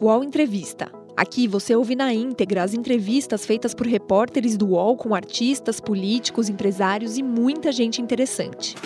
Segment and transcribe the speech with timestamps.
[0.00, 0.92] UOL Entrevista.
[1.16, 6.48] Aqui você ouve na íntegra as entrevistas feitas por repórteres do UOL com artistas, políticos,
[6.48, 8.76] empresários e muita gente interessante.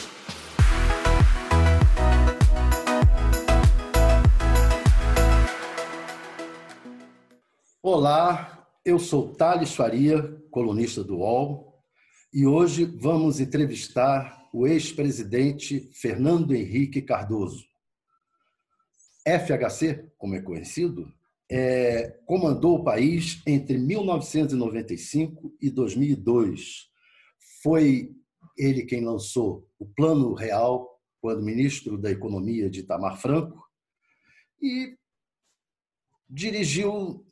[7.82, 11.74] Olá, eu sou Thales Faria, colunista do UOL,
[12.32, 17.71] e hoje vamos entrevistar o ex-presidente Fernando Henrique Cardoso.
[19.26, 21.12] FHC, como é conhecido,
[21.50, 26.88] é, comandou o país entre 1995 e 2002.
[27.62, 28.10] Foi
[28.56, 33.62] ele quem lançou o Plano Real quando ministro da Economia de Itamar Franco
[34.60, 34.96] e
[36.28, 37.24] dirigiu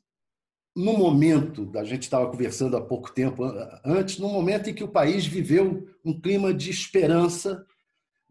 [0.77, 3.43] no momento, a gente estava conversando há pouco tempo
[3.85, 7.67] antes, no momento em que o país viveu um clima de esperança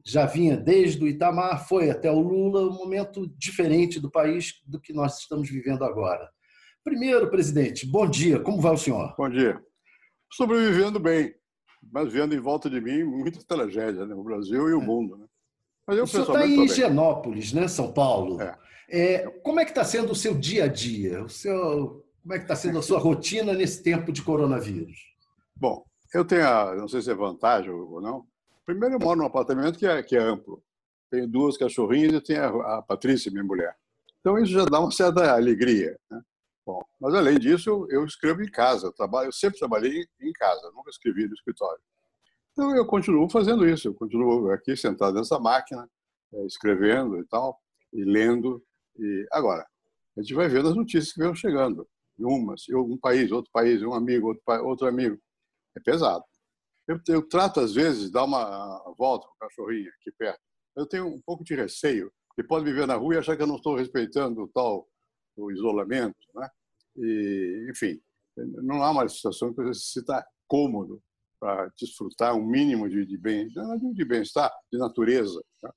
[0.06, 4.80] já vinha desde o Itamar, foi até o Lula, um momento diferente do país do
[4.80, 6.30] que nós estamos vivendo agora.
[6.84, 9.14] Primeiro, presidente, bom dia, como vai o senhor?
[9.18, 9.62] Bom dia.
[10.32, 11.34] Sobrevivendo bem,
[11.92, 14.16] mas vendo em volta de mim muita tragédia, né?
[14.16, 14.86] o Brasil e o é.
[14.86, 15.18] mundo.
[15.18, 15.26] Né?
[15.88, 18.42] Mas eu, o senhor está em Higienópolis, né, São Paulo.
[18.42, 18.58] É.
[18.92, 21.24] É, como é que está sendo o seu dia a dia?
[21.24, 24.98] O seu, como é que está sendo a sua rotina nesse tempo de coronavírus?
[25.56, 28.26] Bom, eu tenho, a, não sei se é vantagem ou não,
[28.70, 30.64] Primeiro, eu moro num apartamento que é, que é amplo.
[31.10, 33.76] Tenho duas cachorrinhas e tenho a, a Patrícia, minha mulher.
[34.20, 36.00] Então, isso já dá uma certa alegria.
[36.08, 36.22] Né?
[36.64, 38.86] Bom, mas, além disso, eu, eu escrevo em casa.
[38.86, 41.82] Eu, trabalho, eu sempre trabalhei em casa, nunca escrevi no escritório.
[42.52, 43.88] Então, eu continuo fazendo isso.
[43.88, 45.90] Eu continuo aqui sentado nessa máquina,
[46.32, 47.60] é, escrevendo e tal,
[47.92, 48.64] e lendo.
[49.00, 49.66] E Agora,
[50.16, 51.88] a gente vai vendo as notícias que vão chegando.
[52.20, 55.18] Umas, um país, outro país, um amigo, outro, outro amigo.
[55.76, 56.24] É pesado.
[56.90, 60.42] Eu, eu trato, às vezes, dar uma volta com o cachorrinho aqui perto.
[60.76, 63.48] Eu tenho um pouco de receio, que pode viver na rua e achar que eu
[63.48, 64.90] não estou respeitando o tal
[65.38, 66.18] o isolamento.
[66.34, 66.50] Né?
[66.98, 68.02] E, enfim,
[68.36, 71.00] não há uma situação que você está cômodo
[71.40, 73.48] para desfrutar um mínimo de, de bem,
[73.94, 75.44] de bem-estar, de natureza.
[75.62, 75.72] Né?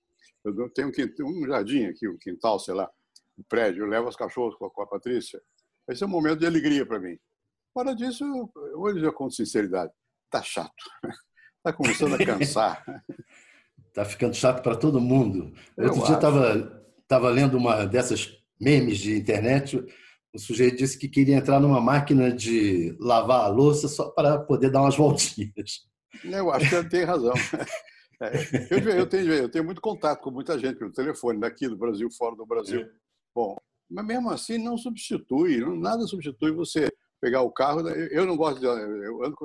[0.47, 0.91] Eu tenho
[1.21, 2.91] um, jardim aqui, um quintal, sei lá,
[3.39, 5.43] um prédio, eu levo os cachorros com a, com a Patrícia.
[5.91, 7.19] Esse é um momento de alegria para mim.
[7.75, 9.93] Fora disso, eu vou dizer com sinceridade,
[10.33, 10.73] tá chato.
[11.63, 12.83] Tá começando a cansar.
[13.93, 15.53] tá ficando chato para todo mundo.
[15.77, 19.85] Outro Eu dia estava tava lendo uma dessas memes de internet.
[20.35, 24.71] O sujeito disse que queria entrar numa máquina de lavar a louça só para poder
[24.71, 25.87] dar umas voltinhas.
[26.25, 27.35] Eu acho que ele tem razão.
[28.21, 28.33] É,
[28.71, 32.09] eu, eu, tenho, eu tenho muito contato com muita gente pelo telefone, daqui do Brasil,
[32.11, 32.81] fora do Brasil.
[32.81, 32.91] É.
[33.35, 33.57] Bom,
[33.91, 36.91] mas mesmo assim não substitui, nada substitui você
[37.23, 37.83] pegar o carro.
[37.83, 38.67] Né, eu não gosto de.
[38.67, 39.37] Eu ando,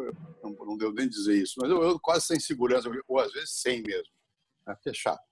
[0.44, 3.52] não, não deu nem dizer isso, mas eu ando quase sem segurança, ou às vezes
[3.52, 4.12] sem mesmo.
[4.66, 5.24] Né, é chato.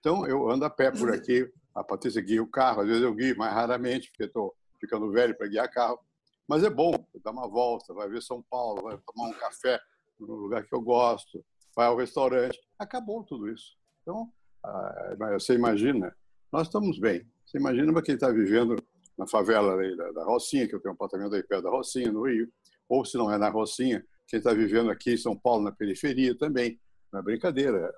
[0.00, 1.48] Então, eu ando a pé por aqui.
[1.72, 5.36] A Patrícia guia o carro, às vezes eu guio mais raramente, porque estou ficando velho
[5.36, 6.00] para guiar carro.
[6.48, 9.78] Mas é bom, dar uma volta, vai ver São Paulo, vai tomar um café
[10.18, 11.44] no lugar que eu gosto,
[11.76, 12.58] vai ao restaurante.
[12.76, 13.76] Acabou tudo isso.
[14.02, 14.32] Então,
[14.64, 16.12] ah, você imagina,
[16.50, 17.24] nós estamos bem.
[17.46, 18.76] Você imagina para quem está vivendo
[19.20, 22.26] na favela da, da Rocinha, que eu tenho um apartamento aí perto da Rocinha, no
[22.26, 22.50] Rio,
[22.88, 26.34] ou se não é na Rocinha, quem está vivendo aqui em São Paulo, na periferia
[26.34, 26.80] também.
[27.12, 27.92] Não é brincadeira.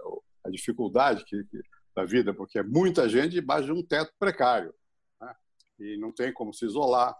[0.44, 1.60] A dificuldade que, que,
[1.94, 4.74] da vida, porque é muita gente debaixo de um teto precário.
[5.20, 5.32] Né?
[5.78, 7.16] E não tem como se isolar.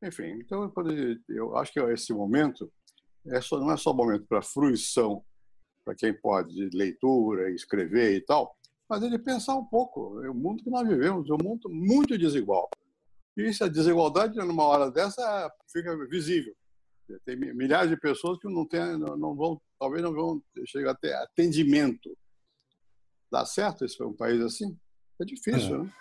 [0.00, 0.72] Enfim, então
[1.28, 2.72] eu acho que esse momento
[3.26, 5.24] é só, não é só momento para fruição,
[5.84, 8.56] para quem pode, de leitura, escrever e tal,
[8.88, 10.22] mas ele pensar um pouco.
[10.22, 12.68] É o mundo que nós vivemos é um mundo muito desigual.
[13.36, 16.54] E a desigualdade, numa hora dessa, fica visível.
[17.24, 21.14] Tem milhares de pessoas que não, tem, não vão, talvez não vão chegar a ter
[21.14, 22.16] atendimento.
[23.30, 24.76] Dá certo esse um país assim?
[25.20, 25.78] É difícil, é.
[25.82, 25.92] né?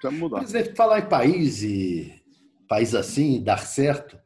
[0.00, 0.38] Precisa mudar.
[0.38, 2.20] Presidente, falar em país e
[2.68, 4.18] país assim, dar certo,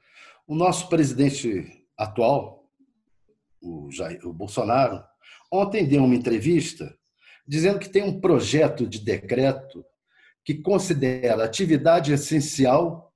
[0.47, 2.71] o nosso presidente atual,
[3.61, 5.03] o, Jair, o Bolsonaro,
[5.51, 6.95] ontem deu uma entrevista
[7.47, 9.85] dizendo que tem um projeto de decreto
[10.45, 13.13] que considera atividade essencial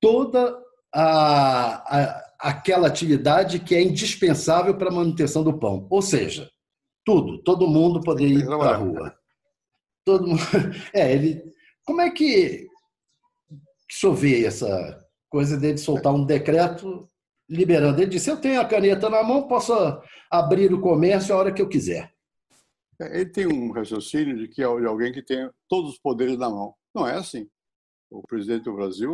[0.00, 0.60] toda
[0.94, 5.86] a, a, aquela atividade que é indispensável para a manutenção do pão.
[5.88, 6.50] Ou seja,
[7.04, 9.14] tudo, todo mundo poder ir para a rua.
[10.04, 10.42] Todo mundo,
[10.92, 11.42] é, ele,
[11.84, 12.66] como é que
[13.90, 15.00] chover essa
[15.30, 17.08] coisa dele soltar um decreto
[17.48, 18.00] liberando?
[18.00, 19.72] Ele disse: Eu tenho a caneta na mão, posso
[20.30, 22.11] abrir o comércio a hora que eu quiser.
[23.02, 26.48] É, ele tem um raciocínio de que é alguém que tem todos os poderes na
[26.48, 26.74] mão.
[26.94, 27.48] Não é assim.
[28.10, 29.10] O presidente do Brasil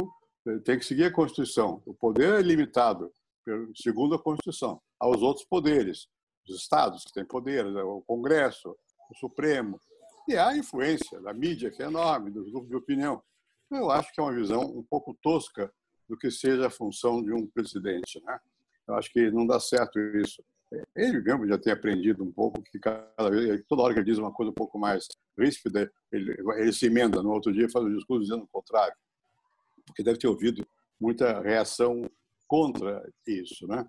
[0.47, 1.83] eh, tem que seguir a Constituição.
[1.87, 3.13] O poder é limitado,
[3.75, 6.09] segundo a Constituição, aos outros poderes.
[6.47, 8.77] Os estados que têm poderes, o Congresso,
[9.11, 9.81] o Supremo.
[10.27, 13.23] E há a influência da mídia, que é enorme, dos grupos de opinião.
[13.71, 15.73] Eu acho que é uma visão um pouco tosca
[16.09, 18.21] do que seja a função de um presidente.
[18.25, 18.39] Né?
[18.87, 20.43] Eu acho que não dá certo isso.
[20.95, 24.19] Ele mesmo já tem aprendido um pouco que cada vez, toda hora que ele diz
[24.19, 25.07] uma coisa um pouco mais
[25.39, 28.95] ríspida, ele, ele se emenda no outro dia faz um discurso dizendo o contrário,
[29.87, 30.67] porque deve ter ouvido
[31.01, 32.03] muita reação
[32.47, 33.87] contra isso, né?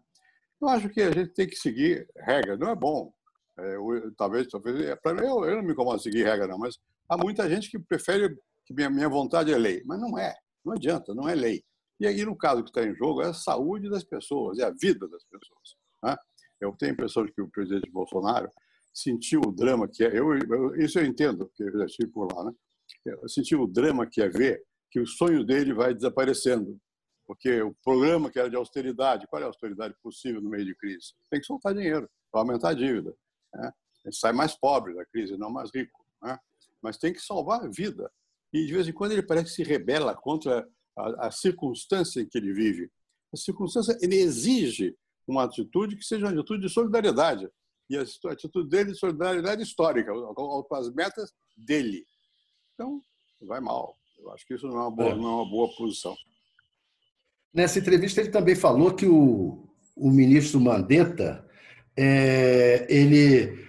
[0.62, 2.58] Eu acho que a gente tem que seguir regra.
[2.58, 3.12] Não é bom.
[3.58, 6.78] É, eu, talvez, talvez é, para eu, eu não me incomodo seguir regra não, mas
[7.10, 10.36] há muita gente que prefere que minha, minha vontade é lei, mas não é.
[10.64, 11.64] Não adianta, não é lei.
[12.00, 14.70] E aí, no caso que está em jogo, é a saúde das pessoas, é a
[14.70, 15.76] vida das pessoas.
[16.04, 16.16] Né?
[16.60, 18.50] Eu tenho a impressão de que o presidente Bolsonaro
[18.94, 20.08] sentiu o drama que é.
[20.08, 22.46] Eu, eu, isso eu entendo, porque eu já estive por lá.
[22.46, 22.54] Né?
[23.06, 26.80] Eu senti o drama que é ver que o sonho dele vai desaparecendo.
[27.26, 30.76] Porque o programa que era de austeridade, qual é a austeridade possível no meio de
[30.76, 31.14] crise?
[31.30, 33.16] Tem que soltar dinheiro para aumentar a dívida.
[33.54, 33.72] Né?
[34.06, 36.04] A gente sai mais pobre da crise, não mais rico.
[36.24, 36.38] Né?
[36.82, 38.12] Mas tem que salvar a vida.
[38.52, 40.68] E de vez em quando ele parece que se rebela contra
[40.98, 42.92] a, a circunstância em que ele vive.
[43.32, 44.98] A circunstância ele exige
[45.30, 47.50] uma atitude que seja uma atitude de solidariedade.
[47.90, 52.06] E a atitude dele de solidariedade histórica, com as metas dele.
[52.74, 53.02] Então,
[53.42, 53.96] vai mal.
[54.20, 55.16] Eu acho que isso não é uma boa, é.
[55.16, 56.16] não é uma boa posição.
[57.54, 61.48] Nessa entrevista, ele também falou que o, o ministro Mandetta
[61.98, 63.68] é, ele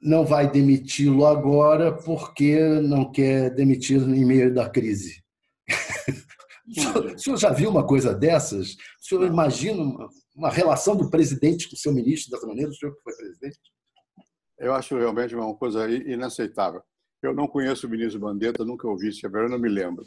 [0.00, 5.22] não vai demiti-lo agora porque não quer demitir em meio da crise.
[6.66, 8.72] O senhor, o senhor, já viu uma coisa dessas?
[8.72, 12.74] O senhor imagina uma, uma, relação do presidente com o seu ministro dessa maneira, o
[12.74, 13.58] senhor que foi presidente?
[14.58, 16.82] Eu acho realmente uma coisa inaceitável.
[17.22, 20.04] Eu não conheço o ministro Bandetta, nunca ouvi isso, eu não me lembro.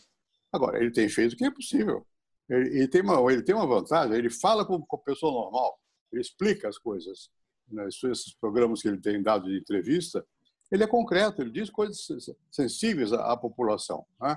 [0.51, 2.05] Agora, ele tem feito o que é possível.
[2.49, 5.77] Ele, ele, tem, uma, ele tem uma vantagem, ele fala com, com pessoa normal,
[6.11, 7.29] ele explica as coisas.
[7.69, 10.25] Nesses né, programas que ele tem dado de entrevista,
[10.71, 12.07] ele é concreto, ele diz coisas
[12.49, 14.05] sensíveis à, à população.
[14.21, 14.35] Né?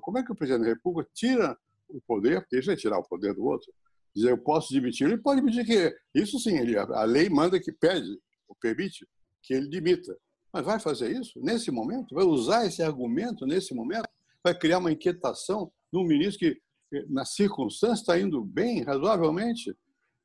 [0.00, 3.02] como é que o presidente da República tira o poder, porque isso é tirar o
[3.02, 3.72] poder do outro,
[4.14, 7.72] dizer eu posso demitir, ele pode demitir que isso sim, ele, a lei manda que
[7.72, 8.10] pede,
[8.48, 9.06] ou permite
[9.42, 10.16] que ele dimita.
[10.52, 12.14] Mas vai fazer isso nesse momento?
[12.14, 14.08] Vai usar esse argumento nesse momento?
[14.44, 16.60] Vai criar uma inquietação num ministro que,
[17.08, 19.74] na circunstância, está indo bem, razoavelmente?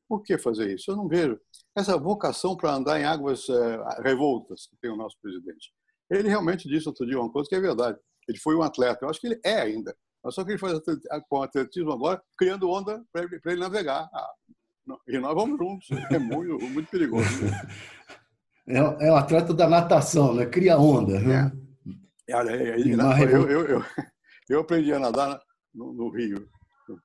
[0.08, 0.92] Por que fazer isso?
[0.92, 1.40] Eu não vejo.
[1.76, 5.72] Essa vocação para andar em águas é, revoltas que tem o nosso presidente.
[6.10, 7.98] Ele realmente disse outro dia uma coisa que é verdade.
[8.28, 9.06] Ele foi um atleta.
[9.06, 9.96] Eu acho que ele é ainda.
[10.28, 10.78] Mas só que ele faz
[11.30, 14.10] com atletismo agora, criando onda para ele, ele, navegar.
[14.14, 14.34] Ah,
[15.08, 15.88] e nós vamos juntos.
[16.12, 17.26] É muito, muito perigoso.
[18.70, 20.46] É, é um atleta da natação, né?
[20.46, 21.18] Cria onda.
[21.22, 21.50] Né?
[22.28, 22.34] É.
[23.34, 23.82] Eu, eu, eu,
[24.50, 25.42] eu, aprendi a nadar
[25.74, 26.46] no, no Rio,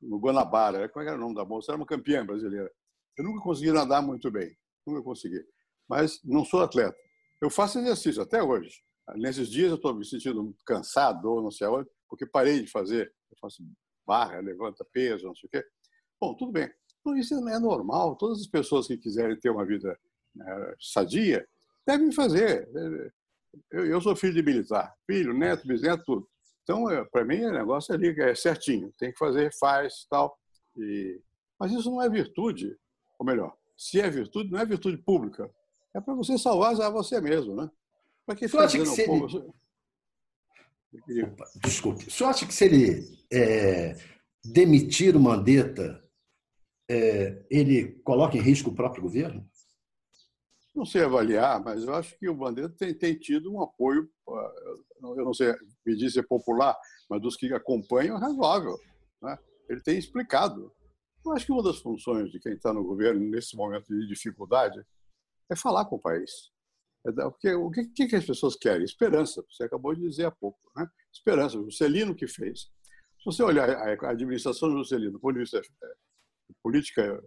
[0.02, 0.88] no Guanabara.
[0.88, 1.70] Como é era o nome da moça?
[1.70, 2.68] Era uma campeã brasileira.
[3.16, 4.50] Eu nunca consegui nadar muito bem.
[4.84, 5.40] Nunca consegui.
[5.88, 6.96] Mas não sou atleta.
[7.40, 8.82] Eu faço exercício até hoje.
[9.14, 13.10] Nesses dias eu estou me sentindo cansado, não sei aonde, porque parei de fazer.
[13.30, 13.64] Eu faço
[14.06, 15.66] barra, levanta peso, não sei o quê.
[16.20, 16.70] Bom, tudo bem.
[17.00, 18.16] Então, isso é normal.
[18.16, 19.98] Todas as pessoas que quiserem ter uma vida
[20.34, 21.48] né, sadia
[21.86, 22.68] devem fazer.
[23.70, 26.28] Eu, eu, sou filho de militar, filho, neto, bisneto, tudo.
[26.62, 28.92] Então, é, para mim, o negócio ali é certinho.
[28.98, 30.38] Tem que fazer, faz, tal.
[30.76, 31.18] E...
[31.58, 32.76] Mas isso não é virtude.
[33.18, 35.50] Ou melhor, se é virtude, não é virtude pública.
[35.94, 37.70] É para você salvar a você mesmo, né?
[38.26, 39.52] Para que ficar dizendo se ele...
[41.24, 42.06] Opa, desculpe.
[42.06, 43.96] O senhor acha que se ele é,
[44.44, 46.02] demitir o Mandetta,
[46.90, 49.48] é, ele coloca em risco o próprio governo?
[50.74, 54.54] Não sei avaliar, mas eu acho que o Mandetta tem, tem tido um apoio, ah,
[55.02, 58.78] eu não sei me dizer popular, mas dos que acompanham, razoável.
[59.20, 59.38] Né?
[59.68, 60.72] Ele tem explicado.
[61.24, 64.82] Eu acho que uma das funções de quem está no governo nesse momento de dificuldade
[65.50, 66.50] é falar com o país.
[67.04, 68.84] É porque o que, que as pessoas querem?
[68.84, 69.44] Esperança.
[69.50, 70.58] Você acabou de dizer há pouco.
[70.76, 70.86] Né?
[71.12, 71.58] Esperança.
[71.58, 72.70] O Celino que fez.
[73.18, 77.22] Se você olhar a administração do Juscelino do ponto de vista é, de política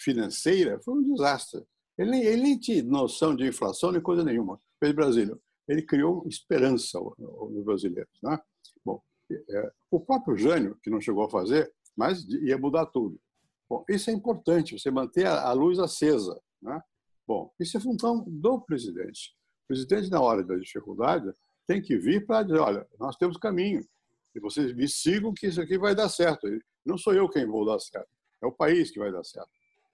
[0.00, 1.64] financeira, foi um desastre.
[1.98, 4.60] Ele nem, ele nem tinha noção de inflação nem coisa nenhuma.
[4.80, 5.38] Fez Brasília.
[5.68, 8.12] Ele criou esperança nos brasileiros.
[8.22, 8.38] Né?
[8.84, 13.20] Bom, é, o próprio Jânio, que não chegou a fazer, mas ia mudar tudo.
[13.68, 16.38] Bom, isso é importante, você manter a luz acesa.
[16.60, 16.82] Né?
[17.26, 19.34] Bom, isso é função do presidente.
[19.64, 21.32] O presidente, na hora da dificuldade,
[21.66, 23.86] tem que vir para dizer: olha, nós temos caminho,
[24.34, 26.48] e vocês me sigam que isso aqui vai dar certo.
[26.84, 28.08] Não sou eu quem vou dar certo,
[28.42, 29.50] é o país que vai dar certo.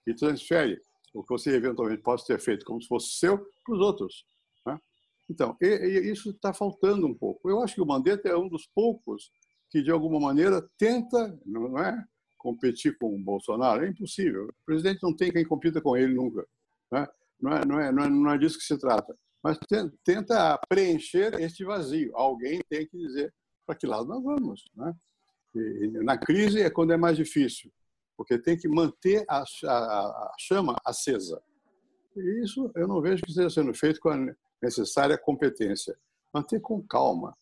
[0.06, 0.80] E transfere
[1.12, 4.26] o que você eventualmente possa ter feito como se fosse seu para os outros.
[4.64, 4.78] Né?
[5.28, 7.50] Então, e, e isso está faltando um pouco.
[7.50, 9.30] Eu acho que o Mandetta é um dos poucos
[9.70, 12.02] que, de alguma maneira, tenta, não é,
[12.38, 13.85] competir com o Bolsonaro.
[13.85, 14.47] É impossível.
[14.47, 16.47] O presidente não tem quem compita com ele nunca.
[16.90, 17.07] Né?
[17.40, 19.16] Não, é, não, é, não, é, não é disso que se trata.
[19.42, 19.59] Mas
[20.04, 22.11] tenta preencher este vazio.
[22.14, 23.33] Alguém tem que dizer
[23.66, 24.64] para que lado nós vamos.
[24.75, 24.95] Né?
[25.54, 27.71] E, na crise é quando é mais difícil,
[28.16, 31.40] porque tem que manter a, a, a chama acesa.
[32.16, 35.97] E isso eu não vejo que esteja sendo feito com a necessária competência.
[36.33, 37.37] Manter com calma.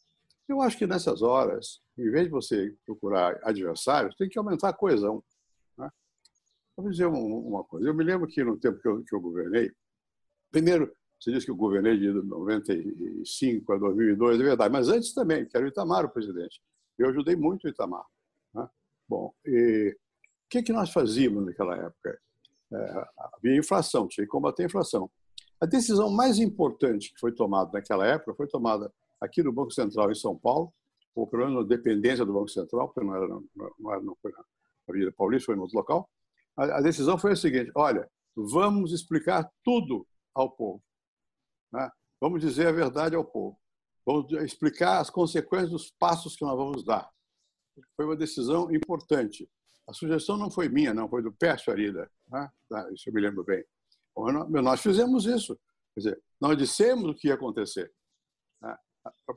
[0.48, 4.72] Eu acho que nessas horas, em vez de você procurar adversários, tem que aumentar a
[4.72, 5.22] coesão.
[6.76, 7.88] Vou dizer uma coisa.
[7.88, 9.72] Eu me lembro que no tempo que eu, que eu governei,
[10.50, 15.46] primeiro, você disse que eu governei de 95 a 2002, é verdade, mas antes também,
[15.46, 16.60] que era o Itamar o presidente.
[16.98, 18.04] Eu ajudei muito o Itamar.
[18.54, 18.68] Né?
[19.08, 22.20] Bom, e o que, que nós fazíamos naquela época?
[22.72, 25.10] É, havia inflação, tinha que combater a inflação.
[25.58, 30.10] A decisão mais importante que foi tomada naquela época foi tomada aqui no Banco Central
[30.10, 30.72] em São Paulo,
[31.14, 34.30] ou pelo menos na dependência do Banco Central, porque não, era, não, era, não foi
[34.32, 34.44] na
[34.86, 36.10] Avenida Paulista, foi em outro local.
[36.56, 40.82] A, decisão foi a seguinte: olha, vamos explicar tudo ao povo.
[41.72, 41.90] Né?
[42.20, 43.58] Vamos dizer a verdade ao povo.
[44.04, 47.10] Vamos explicar as consequências dos passos que nós vamos dar.
[47.96, 49.48] Foi uma decisão importante.
[49.86, 52.10] A sugestão não foi minha, não, foi do Pércio Arida.
[52.28, 52.50] Né?
[53.06, 53.64] Eu me lembro bem.
[54.62, 55.54] Nós fizemos isso.
[55.94, 57.92] Quer dizer, nós dissemos o que ia acontecer.
[58.62, 58.76] Né?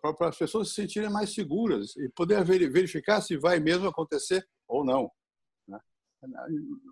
[0.01, 4.85] Para as pessoas se sentirem mais seguras e poder verificar se vai mesmo acontecer ou
[4.85, 5.11] não.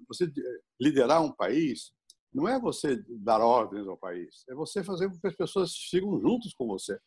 [0.08, 0.32] Você
[0.80, 1.92] liderar um país
[2.34, 6.20] não é você dar ordens ao país, é você fazer com que as pessoas sigam
[6.20, 6.98] juntos com você.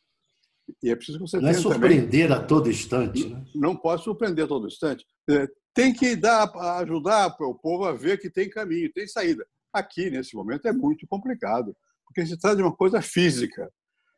[0.83, 3.29] E é preciso que você não é surpreender também, a todo instante.
[3.29, 3.45] Né?
[3.55, 5.05] Não pode surpreender a todo instante.
[5.29, 6.51] É, tem que dar,
[6.81, 9.47] ajudar o povo a ver que tem caminho, tem saída.
[9.73, 13.71] Aqui, nesse momento, é muito complicado, porque se trata de uma coisa física.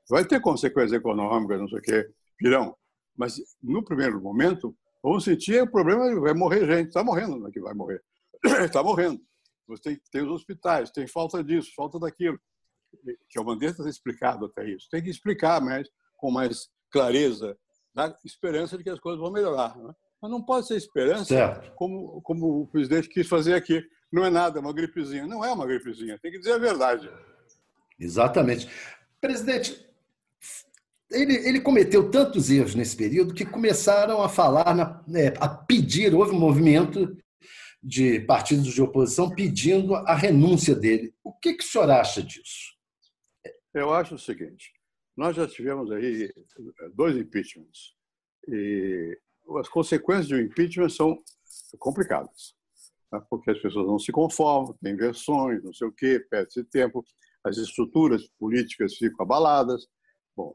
[0.08, 2.76] Vai ter consequências econômicas, não sei o quê, virão.
[3.16, 6.88] Mas, no primeiro momento, vamos sentir o problema, vai morrer gente.
[6.88, 8.02] Está morrendo, não é que vai morrer.
[8.64, 9.20] Está morrendo.
[9.68, 12.38] Você tem, tem os hospitais, tem falta disso, falta daquilo.
[13.28, 14.88] Que a bandeira está explicado até isso.
[14.90, 17.56] Tem que explicar mais, com mais clareza,
[17.94, 19.76] dar esperança de que as coisas vão melhorar.
[19.76, 19.94] Né?
[20.20, 23.82] Mas não pode ser esperança como, como o presidente quis fazer aqui.
[24.12, 25.26] Não é nada, é uma gripezinha.
[25.26, 27.10] Não é uma gripezinha, tem que dizer a verdade.
[27.98, 28.68] Exatamente.
[29.20, 29.88] Presidente,
[31.12, 36.14] ele, ele, cometeu tantos erros nesse período que começaram a falar, na, é, a pedir,
[36.14, 37.16] houve um movimento
[37.82, 41.14] de partidos de oposição pedindo a renúncia dele.
[41.24, 42.72] O que, que o senhor acha disso?
[43.74, 44.72] Eu acho o seguinte:
[45.16, 46.32] nós já tivemos aí
[46.94, 47.94] dois impeachments
[48.48, 49.18] e
[49.58, 51.22] as consequências de um impeachment são
[51.78, 52.54] complicadas,
[53.12, 53.20] né?
[53.28, 57.04] porque as pessoas não se conformam, tem versões, não sei o quê, perde-se tempo,
[57.44, 59.86] as estruturas políticas ficam abaladas.
[60.36, 60.54] Bom,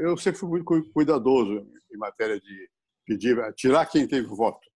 [0.00, 2.70] eu sempre fui muito cuidadoso em matéria de
[3.06, 4.66] pedir, tirar quem teve voto.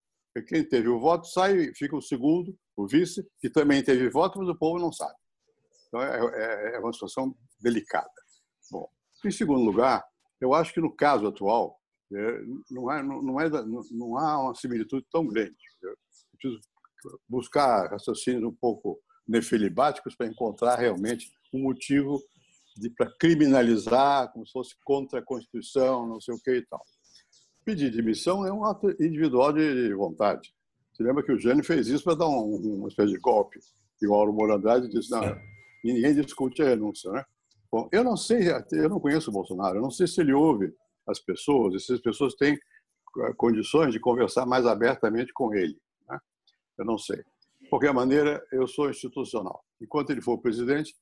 [0.48, 4.48] Quem teve o voto sai, fica o segundo, o vice, que também teve voto, mas
[4.48, 5.14] o povo não sabe.
[5.88, 8.10] Então é, é, é uma situação delicada.
[8.70, 8.88] Bom,
[9.24, 10.02] em segundo lugar,
[10.40, 11.78] eu acho que no caso atual
[12.14, 13.50] é, não, é, não, é,
[13.90, 15.56] não há uma similitude tão grande.
[15.82, 15.96] Eu
[16.32, 16.60] preciso
[17.28, 22.22] buscar raciocínios um pouco nefilibáticos para encontrar realmente um motivo
[22.96, 26.82] para criminalizar, como se fosse contra a Constituição, não sei o que e tal.
[27.64, 30.54] Pedir demissão é um ato individual de vontade.
[30.92, 33.60] Você lembra que o Jânio fez isso para dar um, uma espécie de golpe.
[34.00, 35.22] E o Auro Moura Andrade disse, não,
[35.84, 37.24] ninguém discute a renúncia, né?
[37.70, 40.74] Bom, eu não sei, eu não conheço o Bolsonaro, eu não sei se ele ouve
[41.08, 45.78] as pessoas, e se as pessoas têm eh, condições de conversar mais abertamente com ele.
[46.08, 46.18] Né?
[46.78, 47.24] Eu não sei.
[47.60, 49.64] De qualquer maneira, eu sou institucional.
[49.80, 50.94] Enquanto ele for presidente,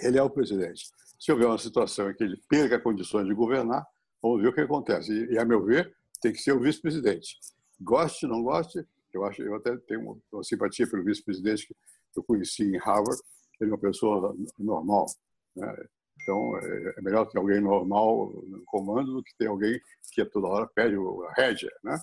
[0.00, 0.86] ele é o presidente.
[1.18, 3.86] Se houver uma situação em que ele perca condições de governar,
[4.22, 5.12] Vamos ver o que acontece.
[5.12, 7.38] E, e a meu ver, tem que ser o vice-presidente.
[7.80, 11.74] Goste, não goste, eu acho, eu até tenho uma, uma simpatia pelo vice-presidente que
[12.18, 13.20] eu conheci em Harvard.
[13.60, 15.06] Ele é uma pessoa normal.
[15.54, 15.86] Né?
[16.20, 19.80] Então, é, é melhor ter alguém normal no comando do que ter alguém
[20.12, 21.96] que toda hora pede a rédea, né?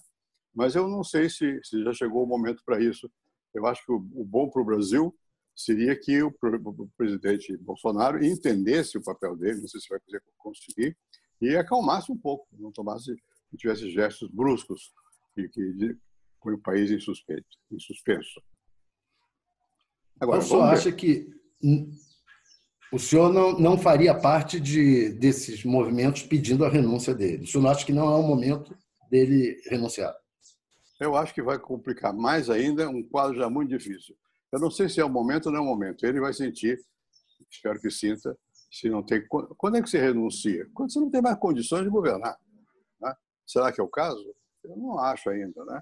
[0.53, 3.11] Mas eu não sei se, se já chegou o momento para isso.
[3.53, 5.13] Eu acho que o, o bom para o Brasil
[5.55, 9.99] seria que o, o, presidente Bolsonaro entendesse o papel dele, não sei se vai
[10.37, 10.97] conseguir,
[11.41, 14.91] e acalmasse um pouco, não tomasse, não tivesse gestos bruscos
[15.33, 15.97] que, que
[16.41, 18.41] põe o país em, suspeito, em suspenso.
[20.19, 21.29] Agora, o senhor acha que
[22.91, 27.43] o senhor não, não faria parte de, desses movimentos pedindo a renúncia dele?
[27.43, 28.77] O senhor não acha que não é o momento
[29.09, 30.15] dele renunciar?
[30.99, 34.15] Eu acho que vai complicar mais ainda um quadro já muito difícil.
[34.51, 36.05] Eu não sei se é o momento ou não é o momento.
[36.05, 36.79] Ele vai sentir,
[37.49, 38.37] espero que sinta,
[38.71, 39.25] se não tem.
[39.27, 40.67] Quando é que você renuncia?
[40.73, 42.37] Quando você não tem mais condições de governar.
[43.01, 43.13] Né?
[43.45, 44.23] Será que é o caso?
[44.63, 45.81] Eu não acho ainda, né?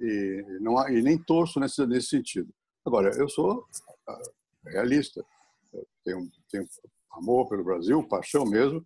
[0.00, 2.52] E, não, e nem torço nesse, nesse sentido.
[2.84, 3.64] Agora, eu sou
[4.08, 4.22] ah,
[4.66, 5.24] realista.
[5.72, 6.68] Eu tenho, tenho
[7.12, 8.84] amor pelo Brasil, paixão mesmo.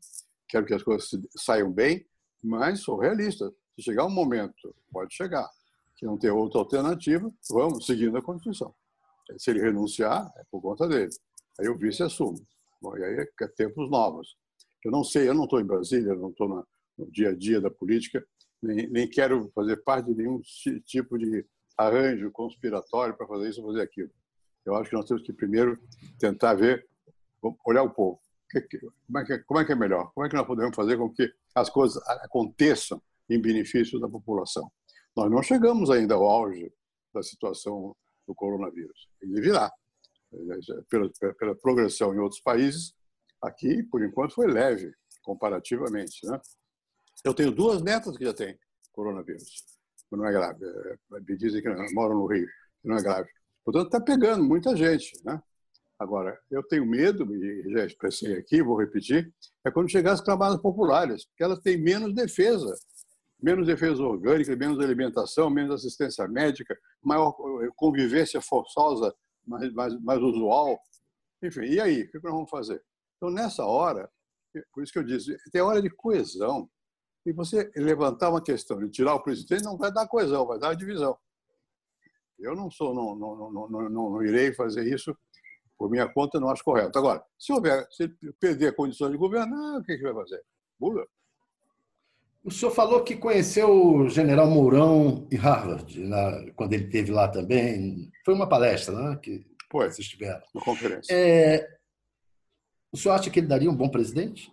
[0.48, 2.06] Quero que as coisas saiam bem.
[2.42, 3.50] Mas sou realista.
[3.74, 5.48] Se chegar um momento, pode chegar,
[5.96, 8.74] que não tem outra alternativa, vamos seguindo a Constituição.
[9.36, 11.10] Se ele renunciar, é por conta dele.
[11.58, 12.40] Aí o vice assume.
[12.80, 14.36] Bom, e aí é tempos novos.
[14.84, 16.64] Eu não sei, eu não estou em Brasília, não estou
[16.96, 18.24] no dia a dia da política,
[18.62, 20.40] nem, nem quero fazer parte de nenhum
[20.86, 21.44] tipo de
[21.76, 24.10] arranjo conspiratório para fazer isso ou fazer aquilo.
[24.64, 25.78] Eu acho que nós temos que primeiro
[26.18, 26.86] tentar ver,
[27.64, 28.20] olhar o povo.
[29.06, 30.10] Como é, que, como é que é melhor?
[30.14, 34.70] Como é que nós podemos fazer com que as coisas aconteçam em benefício da população?
[35.14, 36.72] Nós não chegamos ainda ao auge
[37.12, 37.94] da situação
[38.28, 39.08] do coronavírus.
[39.20, 39.72] Ele virá.
[40.90, 42.94] Pela, pela progressão em outros países,
[43.42, 44.92] aqui, por enquanto, foi leve,
[45.22, 46.26] comparativamente.
[46.26, 46.38] Né?
[47.24, 48.58] Eu tenho duas netas que já têm
[48.92, 49.64] coronavírus.
[50.12, 50.64] Não é grave.
[50.64, 52.46] É, me dizem que moram no Rio,
[52.82, 53.28] que não é grave.
[53.64, 55.12] Portanto, está pegando muita gente.
[55.24, 55.42] Né?
[55.98, 59.32] Agora, eu tenho medo, e já expressei aqui, vou repetir,
[59.64, 62.74] é quando chegar as camadas populares, porque elas têm menos defesa.
[63.40, 69.14] Menos defesa orgânica, menos alimentação, menos assistência médica, maior eh, convivência forçosa,
[69.46, 70.78] mais, mais, mais usual.
[71.42, 72.02] Enfim, e aí?
[72.02, 72.82] O que nós vamos fazer?
[73.16, 74.10] Então, nessa hora,
[74.72, 76.68] por isso que eu disse, tem hora de coesão.
[77.26, 80.74] E você levantar uma questão e tirar o presidente não vai dar coesão, vai dar
[80.74, 81.16] divisão.
[82.38, 85.14] Eu não sou, não, não, não, não, não irei fazer isso
[85.76, 86.98] por minha conta, não acho correto.
[86.98, 88.08] Agora, se houver, se
[88.40, 90.42] perder a condição de governar, o que, que vai fazer?
[90.78, 91.06] Muda.
[92.48, 97.28] O senhor falou que conheceu o general Mourão em Harvard, na, quando ele esteve lá
[97.28, 98.10] também.
[98.24, 99.16] Foi uma palestra, né?
[99.22, 100.42] Que Foi, vocês tiveram.
[100.54, 101.12] Uma conferência.
[101.12, 101.78] É,
[102.90, 104.50] o senhor acha que ele daria um bom presidente?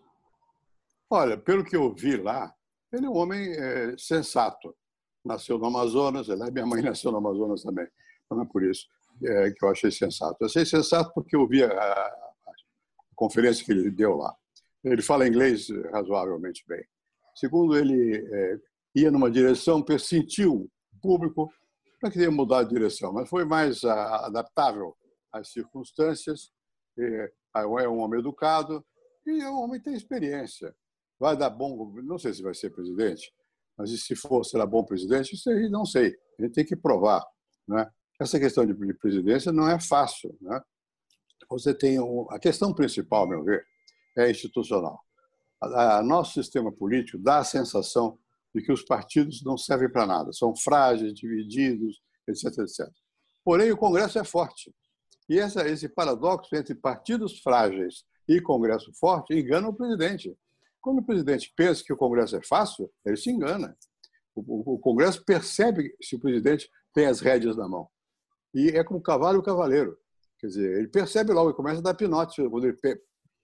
[1.10, 2.54] Olha, pelo que eu vi lá,
[2.92, 4.76] ele é um homem é, sensato.
[5.24, 7.88] Nasceu no Amazonas, ele, minha mãe nasceu no Amazonas também,
[8.30, 8.90] não é por isso
[9.24, 10.36] é, que eu achei sensato.
[10.42, 12.16] Eu achei sensato porque eu vi a, a,
[13.16, 14.36] conferência que ele deu lá.
[14.84, 16.86] Ele fala inglês razoavelmente bem.
[17.36, 18.58] Segundo, ele é,
[18.96, 20.54] ia numa direção, sentiu
[20.94, 21.52] o público,
[22.02, 24.96] não queria mudar de direção, mas foi mais a, adaptável
[25.32, 26.52] às circunstâncias.
[26.98, 28.86] É, é um homem educado
[29.26, 30.74] e é um homem que tem experiência.
[31.20, 33.34] Vai dar bom, não sei se vai ser presidente,
[33.78, 35.36] mas se for, será bom presidente?
[35.36, 36.16] Isso aí não sei.
[36.40, 37.26] A gente tem que provar.
[37.68, 37.90] Né?
[38.20, 40.38] Essa questão de presidência não é fácil.
[40.42, 40.62] Né?
[41.50, 43.66] Você tem um, a questão principal, meu ver,
[44.18, 45.05] é institucional.
[45.74, 48.18] A, a, nosso sistema político dá a sensação
[48.54, 52.88] de que os partidos não servem para nada, são frágeis, divididos, etc, etc.
[53.44, 54.74] Porém, o Congresso é forte.
[55.28, 60.36] E essa, esse paradoxo entre partidos frágeis e Congresso forte engana o presidente.
[60.82, 63.76] Quando o presidente pensa que o Congresso é fácil, ele se engana.
[64.36, 67.88] O, o, Congresso percebe se o presidente tem as rédeas na mão.
[68.54, 69.98] E é como cavalo e o cavaleiro.
[70.40, 72.78] Quer dizer, ele percebe logo, ele começa a dar pinote quando ele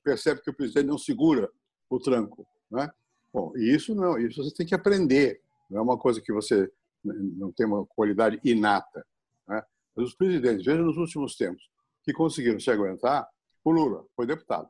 [0.04, 1.50] percebe que o presidente não segura
[1.96, 2.48] o tranco.
[2.70, 2.90] Né?
[3.34, 5.42] Bom, isso não, isso você tem que aprender.
[5.70, 6.72] Não é uma coisa que você
[7.04, 9.06] não tem uma qualidade inata.
[9.48, 9.64] Né?
[9.96, 11.70] Mas os presidentes, veja nos últimos tempos,
[12.04, 13.28] que conseguiram se aguentar,
[13.64, 14.70] o Lula foi deputado,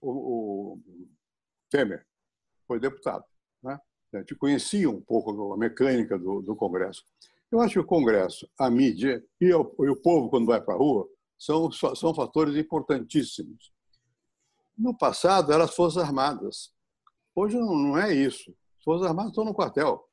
[0.00, 0.80] o, o
[1.70, 2.04] Temer
[2.66, 3.24] foi deputado.
[3.62, 3.78] Né?
[4.14, 7.04] Gente conhecia um pouco a mecânica do, do Congresso.
[7.50, 10.74] Eu acho que o Congresso, a mídia e o, e o povo, quando vai para
[10.74, 11.08] a rua,
[11.38, 13.72] são, são fatores importantíssimos.
[14.82, 16.72] No passado, eram as Forças Armadas.
[17.36, 18.50] Hoje não, é isso.
[18.78, 20.04] As Forças Armadas estão no quartel.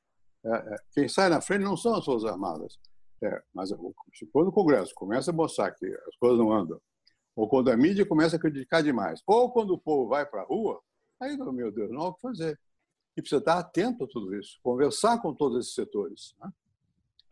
[0.46, 2.78] É, é, quem sai na frente não são as Forças Armadas.
[3.24, 3.72] É, mas
[4.32, 6.80] quando o Congresso começa a mostrar que as coisas não andam,
[7.36, 10.46] ou quando a mídia começa a criticar demais, ou quando o povo vai para a
[10.46, 10.80] rua,
[11.20, 12.60] aí, meu Deus, não há o que fazer.
[13.18, 16.36] E precisa estar atento a tudo isso, conversar com todos esses setores.
[16.40, 16.52] Né?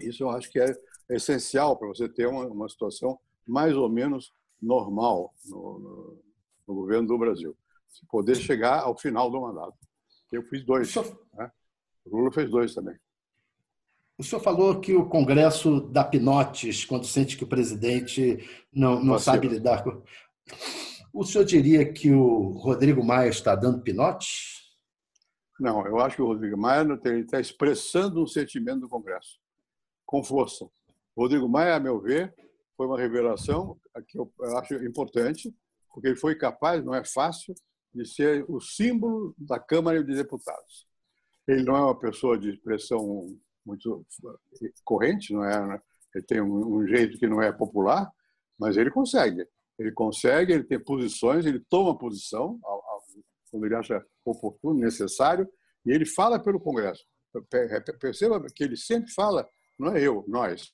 [0.01, 0.65] Isso eu acho que é
[1.11, 6.26] essencial para você ter uma, uma, situação mais ou menos normal no, no,
[6.67, 7.55] no, governo do Brasil.
[8.09, 9.77] Poder chegar ao final do mandato.
[10.31, 10.89] Eu fiz dois.
[10.89, 11.19] O, senhor...
[11.33, 11.51] né?
[12.05, 12.95] o Lula fez dois também.
[14.17, 18.39] O senhor falou que o Congresso dá pinotes quando sente que o presidente
[18.73, 20.03] não, não sabe lidar com.
[21.13, 24.57] O senhor diria que o Rodrigo Maia está dando pinotes?
[25.59, 26.85] Não, eu acho que o Rodrigo Maia
[27.19, 29.39] está expressando um sentimento do Congresso
[30.05, 30.65] com força.
[31.15, 32.33] O Rodrigo Maia, a meu ver,
[32.75, 33.77] foi uma revelação
[34.07, 35.53] que eu acho importante,
[35.93, 37.53] porque ele foi capaz, não é fácil,
[37.93, 40.87] de ser o símbolo da Câmara de Deputados.
[41.47, 44.05] Ele não é uma pessoa de expressão muito
[44.83, 45.67] corrente, não é?
[45.67, 45.81] Né?
[46.13, 48.11] Ele tem um jeito que não é popular,
[48.57, 49.47] mas ele consegue.
[49.79, 52.59] Ele consegue, ele tem posições, ele toma posição
[53.49, 55.47] quando ele acha oportuno, necessário,
[55.85, 57.05] e ele fala pelo Congresso.
[57.99, 59.47] Perceba que ele sempre fala
[59.77, 60.73] não é eu, nós.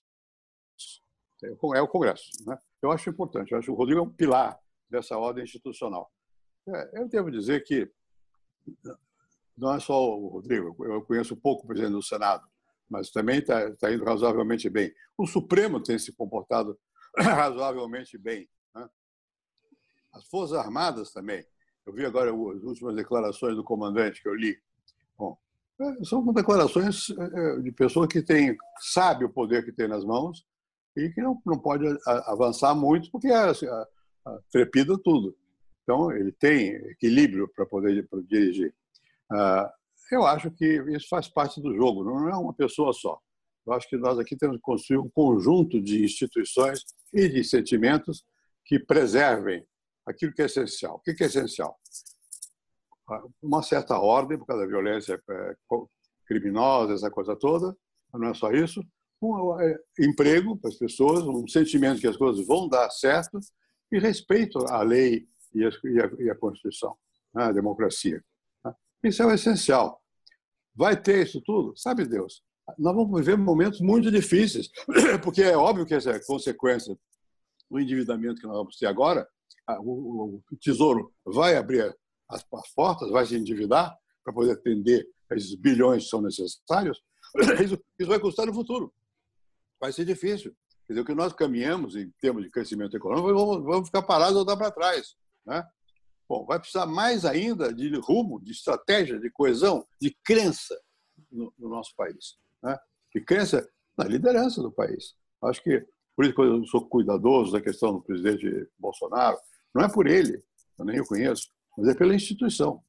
[1.76, 2.24] É o Congresso.
[2.48, 2.58] Né?
[2.82, 3.52] Eu acho importante.
[3.52, 4.58] Eu acho que o Rodrigo é um pilar
[4.94, 6.10] dessa ordem institucional.
[6.70, 7.92] É, eu devo dizer que
[9.58, 12.48] não é só o Rodrigo, eu conheço pouco o presidente do Senado,
[12.90, 14.94] mas também está tá indo razoavelmente bem.
[15.18, 16.80] O Supremo tem se comportado
[17.18, 18.48] razoavelmente bem.
[18.76, 18.88] Né?
[20.14, 21.44] As Forças Armadas também.
[21.86, 24.56] Eu vi agora as últimas declarações do comandante que eu li.
[25.18, 25.38] Bom,
[25.82, 30.46] é, são declarações é, de pessoa que tem, sabe o poder que tem nas mãos
[30.96, 31.86] e que não, não pode
[32.28, 33.88] avançar muito porque a, a, a,
[34.52, 35.36] trepida tudo.
[35.84, 38.74] Então, ele tem equilíbrio para poder dirigir.
[39.32, 39.72] Ah,
[40.12, 43.20] eu acho que isso faz parte do jogo, não é uma pessoa só.
[43.66, 46.84] Eu acho que nós aqui temos que construir um conjunto de instituições
[47.14, 48.24] e de sentimentos
[48.66, 49.66] que preservem
[50.06, 50.96] aquilo que é essencial.
[50.96, 51.78] O que é essencial?
[53.42, 55.56] Uma certa ordem, por causa da violência é,
[56.26, 57.76] criminosa, essa coisa toda,
[58.12, 58.82] mas não é só isso.
[59.22, 63.40] Um é, emprego para as pessoas, um sentimento que as coisas vão dar certo
[63.92, 66.98] e respeito à lei e à, Constituição,
[67.34, 68.24] né, a democracia.
[68.66, 68.74] Né.
[69.04, 70.02] Isso é o essencial.
[70.76, 71.78] Vai ter isso tudo?
[71.78, 72.44] Sabe Deus.
[72.80, 74.70] Nós vamos viver momentos muito difíceis,
[75.24, 76.98] porque é óbvio que essa consequência
[77.70, 79.28] do endividamento que nós vamos ter agora,
[79.80, 81.96] o Tesouro vai abrir
[82.30, 82.44] as
[82.74, 87.02] portas, vai se endividar para poder atender esses bilhões que são necessários,
[87.64, 88.94] isso, vai custar no futuro.
[89.80, 90.56] Vai ser difícil.
[90.86, 94.38] Quer dizer, o que nós caminhamos em termos de crescimento econômico, vamos, vamos ficar parados
[94.38, 95.16] ou dar para trás.
[95.46, 95.66] Né?
[96.28, 100.78] Bom, vai precisar mais ainda de rumo, de estratégia, de coesão, de crença
[101.32, 102.38] no, no nosso país.
[102.62, 102.78] Né?
[103.14, 103.68] De crença
[103.98, 105.16] na liderança do país.
[105.44, 109.38] Acho que, por isso que eu sou cuidadoso da questão do presidente Bolsonaro,
[109.74, 110.44] não é por ele,
[110.78, 112.84] eu nem o conheço, mas é pela instituição.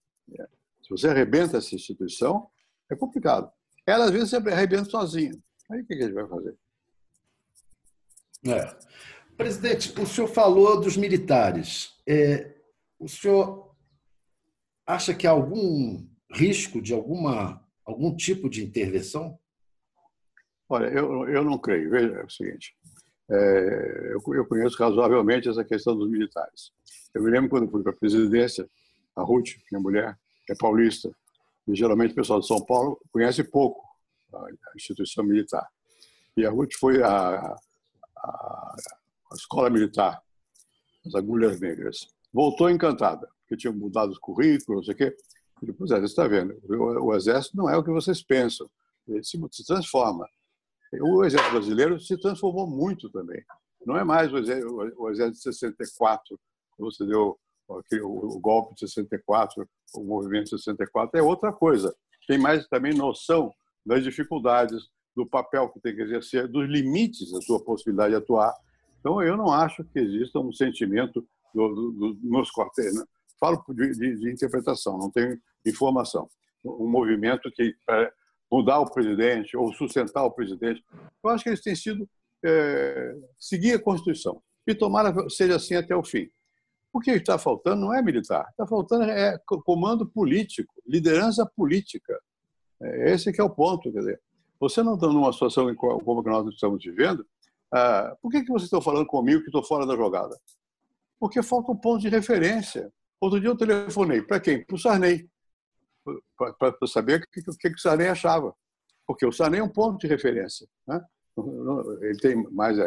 [0.82, 2.48] Se você arrebenta essa instituição,
[2.90, 3.50] é complicado.
[3.86, 5.32] Ela, às vezes, se arrebenta sozinha.
[5.70, 6.56] Aí o que a gente vai fazer?
[8.46, 8.76] É.
[9.36, 11.94] Presidente, o senhor falou dos militares.
[12.06, 12.54] É,
[12.98, 13.74] o senhor
[14.86, 19.38] acha que há algum risco de alguma, algum tipo de intervenção?
[20.68, 21.90] Olha, eu, eu não creio.
[21.90, 22.76] Veja é o seguinte:
[23.30, 26.70] é, eu, eu, conheço razoavelmente essa questão dos militares.
[27.14, 28.68] Eu me lembro quando fui para a presidência,
[29.16, 31.14] a Ruth, minha mulher, é paulista,
[31.66, 33.82] e geralmente o pessoal de São Paulo conhece pouco
[34.32, 35.66] a instituição militar.
[36.36, 37.00] E a Ruth foi
[38.24, 40.22] à, escola militar,
[41.06, 42.08] as agulhas negras.
[42.32, 45.16] Voltou encantada, porque tinham mudado os currículos, não sei o quê.
[45.62, 48.68] E depois, você está vendo, o exército não é o que vocês pensam,
[49.06, 50.26] ele se, se transforma.
[51.00, 53.42] O exército brasileiro se transformou muito também.
[53.86, 56.40] Não é mais o exército, o exército de 64,
[56.78, 57.38] você deu
[58.02, 61.94] o golpe de 64, o movimento de 64, é outra coisa.
[62.26, 63.52] Tem mais também noção
[63.84, 68.54] das dificuldades, do papel que tem que exercer, dos limites da sua possibilidade de atuar.
[69.00, 72.94] Então, eu não acho que exista um sentimento do, do, do, nos quartéis.
[72.94, 73.04] Né?
[73.38, 76.28] Falo de, de, de, interpretação, não tenho informação.
[76.64, 77.74] Um movimento que
[78.50, 80.82] mudar o presidente ou sustentar o presidente.
[81.22, 82.08] Eu acho que eles têm sido
[82.44, 86.28] é, seguir a Constituição e tomara seja assim até o fim.
[86.92, 92.18] O que está faltando não é militar, está faltando é comando político, liderança política.
[92.80, 94.20] É, esse que é o ponto, quer dizer.
[94.64, 97.26] Você não está numa situação como que nós estamos vivendo,
[97.70, 100.34] ah, por que, que vocês estão falando comigo que estou fora da jogada?
[101.20, 102.90] Porque falta um ponto de referência.
[103.20, 104.22] Outro dia eu telefonei.
[104.22, 104.64] Para quem?
[104.64, 105.28] Para o Sarney
[106.58, 108.54] para saber o que, que, que o Sarney achava.
[109.06, 110.66] Porque o Sarney é um ponto de referência.
[110.86, 111.02] Né?
[112.00, 112.78] Ele tem mais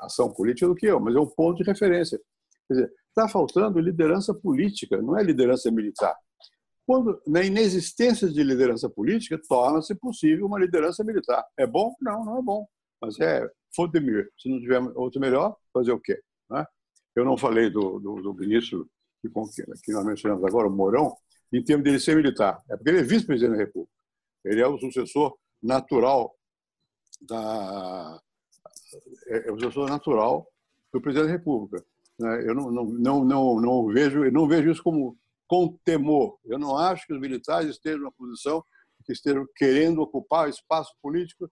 [0.00, 2.18] ação política do que eu, mas é um ponto de referência.
[2.66, 6.16] Quer dizer, está faltando liderança política, não é liderança militar.
[6.86, 11.44] Quando, na inexistência de liderança política, torna-se possível uma liderança militar.
[11.56, 11.94] É bom?
[12.00, 12.66] Não, não é bom.
[13.00, 13.46] Mas é
[13.92, 14.28] de mieux.
[14.38, 16.18] Se não tiver outro melhor, fazer o quê?
[16.48, 16.64] Né?
[17.14, 18.88] Eu não falei do, do, do ministro
[19.20, 19.28] que,
[19.82, 21.14] que nós mencionamos agora, o Mourão,
[21.52, 22.62] em termos dele ser militar.
[22.70, 23.92] É porque ele é vice-presidente da República.
[24.44, 26.34] Ele é o sucessor natural
[27.22, 28.20] da
[29.28, 30.46] é, é o sucessor natural
[30.92, 31.84] do presidente da República.
[32.18, 32.48] Né?
[32.48, 36.38] Eu não, não, não, não, não vejo não vejo isso como com temor.
[36.44, 38.64] Eu não acho que os militares estejam na posição
[39.04, 41.50] que estejam querendo ocupar espaço político.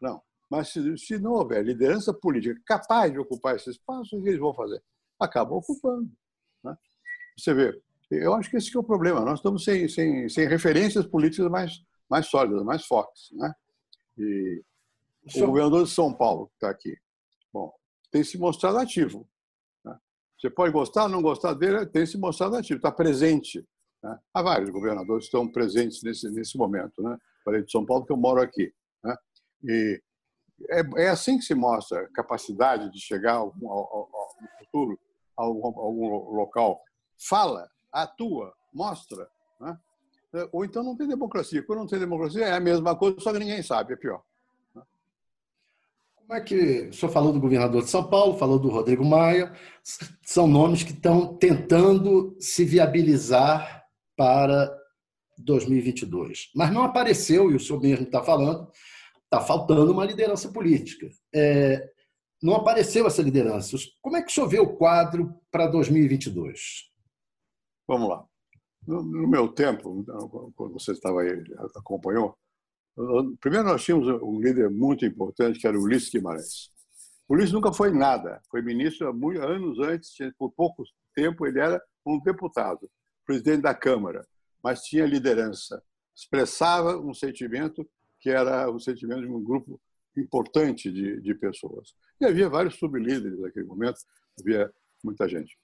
[0.00, 0.22] Não.
[0.50, 4.40] Mas se, se não houver liderança política capaz de ocupar esse espaço, o que eles
[4.40, 4.82] vão fazer?
[5.20, 6.10] Acabam ocupando.
[6.62, 6.76] Né?
[7.38, 9.20] Você vê, eu acho que esse que é o problema.
[9.20, 11.72] Nós estamos sem, sem, sem referências políticas mais,
[12.08, 13.30] mais sólidas, mais fortes.
[13.32, 13.52] Né?
[14.18, 14.62] E
[15.36, 16.96] o governador de São Paulo, que está aqui,
[17.52, 17.72] bom,
[18.10, 19.28] tem se mostrado ativo.
[20.44, 23.66] Você pode gostar ou não gostar dele, tem se mostrado ativo, está presente.
[24.02, 24.18] Né?
[24.34, 27.02] Há vários governadores que estão presentes nesse, nesse momento.
[27.02, 27.16] Né?
[27.42, 28.70] Falei de São Paulo, que eu moro aqui.
[29.02, 29.16] Né?
[29.64, 30.02] E
[30.68, 34.28] é, é assim que se mostra capacidade de chegar ao, ao, ao
[34.58, 35.00] futuro,
[35.34, 36.78] a algum, algum local.
[37.26, 39.26] Fala atua, mostra.
[39.58, 39.78] Né?
[40.52, 41.62] Ou então não tem democracia.
[41.62, 44.22] Quando não tem democracia, é a mesma coisa, só que ninguém sabe, é pior.
[46.26, 49.52] Como é que o senhor falou do governador de São Paulo, falou do Rodrigo Maia,
[50.22, 53.84] são nomes que estão tentando se viabilizar
[54.16, 54.74] para
[55.36, 56.50] 2022.
[56.54, 58.70] Mas não apareceu, e o senhor mesmo está falando,
[59.24, 61.10] está faltando uma liderança política.
[61.34, 61.90] É,
[62.42, 63.76] não apareceu essa liderança.
[64.00, 66.90] Como é que o senhor vê o quadro para 2022?
[67.86, 68.24] Vamos lá.
[68.86, 70.02] No, no meu tempo,
[70.56, 71.44] quando você estava aí,
[71.76, 72.34] acompanhou,
[73.40, 76.70] primeiro nós tínhamos um líder muito importante, que era Ulisses Guimarães.
[77.28, 81.82] Ulisses nunca foi nada, foi ministro há muitos anos antes, por pouco tempo ele era
[82.06, 82.90] um deputado,
[83.24, 84.26] presidente da Câmara,
[84.62, 85.82] mas tinha liderança,
[86.14, 87.88] expressava um sentimento
[88.20, 89.80] que era o sentimento de um grupo
[90.16, 91.94] importante de, de pessoas.
[92.20, 93.98] E havia vários sublíderes naquele momento,
[94.38, 95.58] havia muita gente.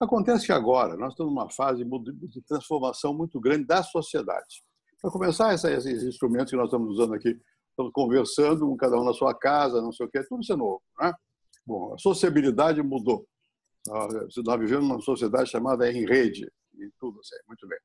[0.00, 4.64] Acontece que agora nós estamos numa fase de transformação muito grande da sociedade.
[5.02, 7.36] Para começar, esses instrumentos que nós estamos usando aqui,
[7.70, 10.56] estamos conversando, um cada um na sua casa, não sei o quê, tudo isso é
[10.56, 10.80] novo.
[11.00, 11.12] Né?
[11.66, 13.26] Bom, a sociabilidade mudou.
[13.84, 17.78] Nós vivemos numa sociedade chamada em rede, e tudo assim, muito bem.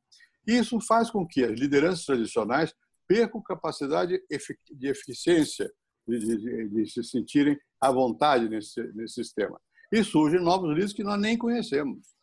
[0.46, 2.72] Isso faz com que as lideranças tradicionais
[3.08, 4.22] percam capacidade
[4.70, 5.72] de eficiência,
[6.08, 9.60] de, de, de se sentirem à vontade nesse, nesse sistema.
[9.92, 12.16] E surgem novos líderes que nós nem conhecemos.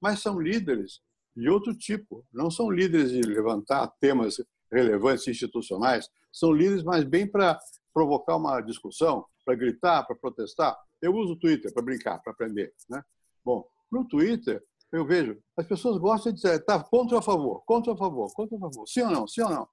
[0.00, 1.00] Mas são líderes
[1.36, 2.24] de outro tipo.
[2.32, 4.36] Não são líderes de levantar temas
[4.70, 7.58] relevantes institucionais, são líderes mais bem para
[7.92, 10.76] provocar uma discussão, para gritar, para protestar.
[11.00, 12.72] Eu uso o Twitter para brincar, para aprender.
[12.88, 13.02] Né?
[13.44, 17.62] Bom, no Twitter, eu vejo, as pessoas gostam de dizer, tá, contra ou a favor,
[17.64, 19.68] contra ou a favor, contra ou a favor, sim ou não, sim ou não.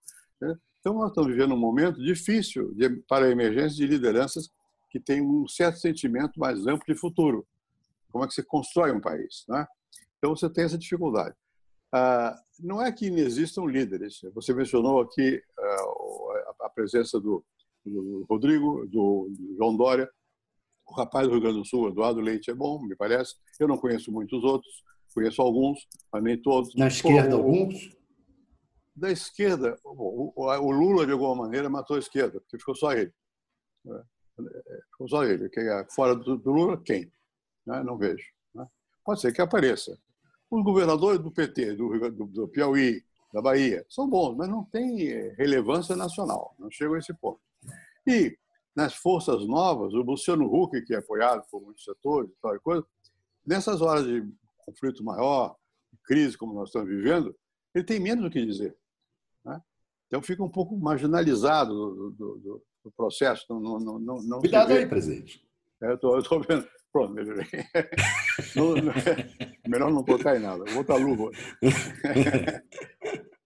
[0.79, 4.49] Então, nós estamos vivendo um momento difícil de, para a emergência de lideranças
[4.89, 7.45] que têm um certo sentimento mais amplo de futuro.
[8.11, 9.45] Como é que você constrói um país?
[9.47, 9.67] Né?
[10.17, 11.35] Então, você tem essa dificuldade.
[11.91, 14.21] Ah, não é que inexistam líderes.
[14.34, 17.43] Você mencionou aqui ah, a presença do,
[17.86, 20.10] do Rodrigo, do, João Dória,
[20.86, 23.36] o rapaz do Rio Grande do Sul, Eduardo Leite, é bom, me parece.
[23.60, 26.75] Eu não conheço muitos outros, conheço alguns, mas nem todos.
[26.75, 27.97] Na esquerda, Pô, alguns?
[28.95, 33.13] Da esquerda, o, o, Lula, de alguma maneira, matou a esquerda, porque ficou só ele.
[33.88, 34.04] É,
[34.91, 35.49] ficou só ele.
[35.56, 37.12] É fora do, do Lula, quem?
[37.65, 38.25] Né, não vejo.
[38.54, 38.67] Né.
[39.06, 39.97] Pode ser que apareça.
[40.49, 45.07] Os governadores do PT, do, do, do Piauí, da Bahia, são bons, mas não têm
[45.07, 47.39] eh, relevância nacional, não chegam a esse ponto.
[48.07, 48.35] E
[48.75, 52.85] nas forças novas, o Luciano Huck, que é apoiado por muitos setores, tal e coisa,
[53.45, 54.27] nessas horas de
[54.65, 55.55] conflito maior,
[56.03, 57.35] crise como nós estamos vivendo,
[57.73, 58.75] ele tem menos o que dizer.
[59.45, 59.62] Né?
[60.07, 63.45] Então fica um pouco marginalizado do, do, do, do processo.
[63.49, 65.45] Não, não, não, não Cuidado aí, presidente.
[65.81, 66.67] É, eu estou vendo.
[66.91, 67.13] Pronto,
[68.56, 68.93] não, não,
[69.67, 71.30] melhor não tocar em nada, vou botar luva.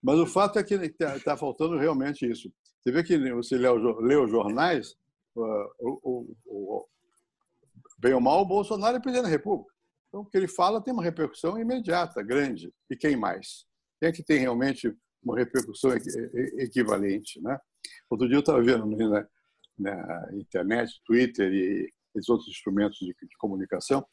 [0.02, 2.52] Mas o fato é que está tá faltando realmente isso.
[2.80, 3.70] Você vê que você lê,
[4.02, 4.96] lê os jornais,
[5.36, 6.88] o, o, o,
[7.98, 9.74] bem ou mal, o Bolsonaro é presidente da República.
[10.08, 12.72] Então, o que ele fala tem uma repercussão imediata, grande.
[12.90, 13.66] E quem mais?
[14.00, 15.92] Quem é que tem realmente uma repercussão
[16.60, 17.42] equivalente?
[17.42, 17.58] Né?
[18.10, 19.28] Outro dia eu estava vendo na,
[19.80, 24.06] na, internet, Twitter e esses outros instrumentos de, de, comunicação,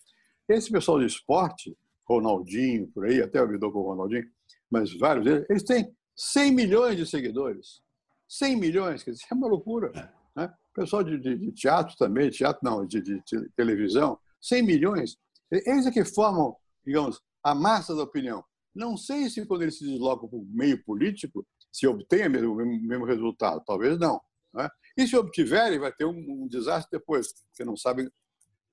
[0.49, 1.77] esse pessoal de esporte,
[2.09, 4.29] Ronaldinho, por aí, até o com o Ronaldinho,
[4.71, 7.83] mas vários deles, eles têm 100 milhões de seguidores.
[8.29, 9.91] 100 milhões, quer dizer, é uma loucura.
[9.95, 10.41] É.
[10.41, 10.55] Né?
[10.75, 13.23] Pessoal de, de, de, teatro também, teatro não, de, de,
[13.57, 15.17] televisão, 100 milhões.
[15.51, 18.45] Eles é que formam, digamos, a massa da opinião.
[18.75, 22.55] Não sei se quando eles se deslocam para o meio político, se obtém o mesmo,
[22.55, 23.63] mesmo resultado.
[23.67, 24.21] Talvez não.
[24.55, 24.69] Né?
[25.01, 28.13] E se obtiverem, vai ter um, um, desastre depois, porque não sabem o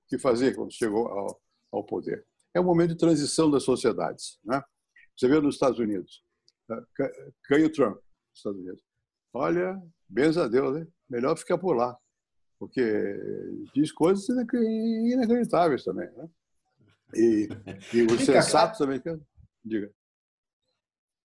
[0.10, 2.28] que fazer quando chegou ao, ao poder.
[2.54, 4.38] É um momento de transição das sociedades.
[4.44, 4.62] Né?
[5.16, 6.22] Você vê nos Estados Unidos,
[7.50, 8.84] ganha o Trump nos Estados Unidos.
[9.32, 10.88] Olha, benza a Deus, hein?
[11.10, 11.98] melhor ficar por lá,
[12.60, 12.84] porque
[13.74, 16.12] diz coisas inacreditáveis também.
[16.12, 16.30] Né?
[17.16, 17.48] E,
[17.94, 19.02] e o sensato também.
[19.64, 19.90] Diga.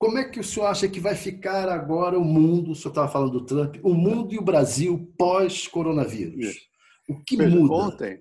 [0.02, 2.72] Como é que o senhor acha que vai ficar agora o mundo?
[2.72, 6.68] O senhor estava falando do Trump, o mundo e o Brasil pós-coronavírus.
[7.08, 7.72] O que Veja, muda?
[7.72, 8.20] Ontem,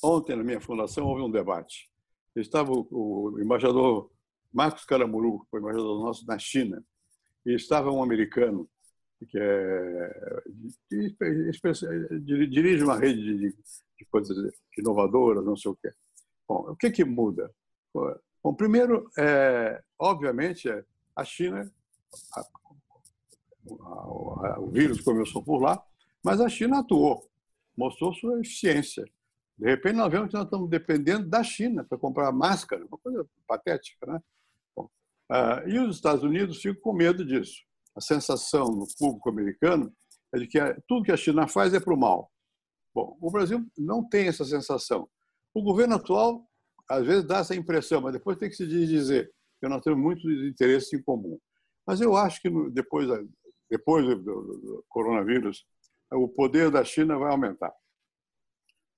[0.00, 1.90] ontem, na minha fundação, houve um debate.
[2.36, 4.12] Estava o, o embaixador
[4.52, 6.84] Marcos Caramuru, o embaixador nosso na China,
[7.44, 8.70] e estava um americano
[9.28, 10.42] que é,
[12.48, 13.56] dirige uma rede de,
[13.98, 14.36] de coisas
[14.78, 15.90] inovadoras, não sei o quê.
[16.46, 17.52] Bom, o que, que muda?
[18.42, 20.68] Bom, primeiro, é, obviamente,
[21.14, 21.70] a China,
[22.34, 22.44] a, a,
[23.80, 25.82] a, o vírus começou por lá,
[26.24, 27.28] mas a China atuou,
[27.76, 29.04] mostrou sua eficiência.
[29.56, 33.24] De repente, nós vemos que nós estamos dependendo da China para comprar máscara, uma coisa
[33.46, 34.20] patética, né?
[34.74, 34.90] Bom,
[35.30, 37.62] Ah, e os Estados Unidos ficam com medo disso.
[37.94, 39.94] A sensação no público americano
[40.34, 42.32] é de que tudo que a China faz é para o mal.
[42.94, 45.08] Bom, o Brasil não tem essa sensação.
[45.54, 46.44] O governo atual,
[46.92, 50.24] às vezes, dá essa impressão, mas depois tem que se dizer que nós temos muitos
[50.24, 51.38] interesses em comum.
[51.86, 53.08] Mas eu acho que depois,
[53.70, 55.64] depois do, coronavírus,
[56.12, 57.72] o poder da China vai aumentar,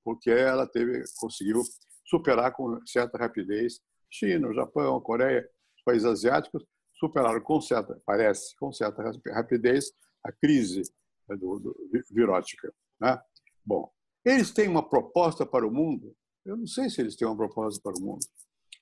[0.05, 1.63] porque ela teve, conseguiu
[2.05, 3.81] superar com certa rapidez
[4.11, 9.03] China, Japão, Coreia, os países asiáticos superaram com certa, parece, com certa
[9.33, 9.93] rapidez
[10.25, 10.83] a crise
[11.29, 11.77] né, do, do,
[12.11, 12.73] virótica.
[13.01, 13.21] Né?
[13.65, 13.91] Bom,
[14.25, 16.15] eles têm uma proposta para o mundo?
[16.45, 18.25] Eu não sei se eles têm uma proposta para o mundo.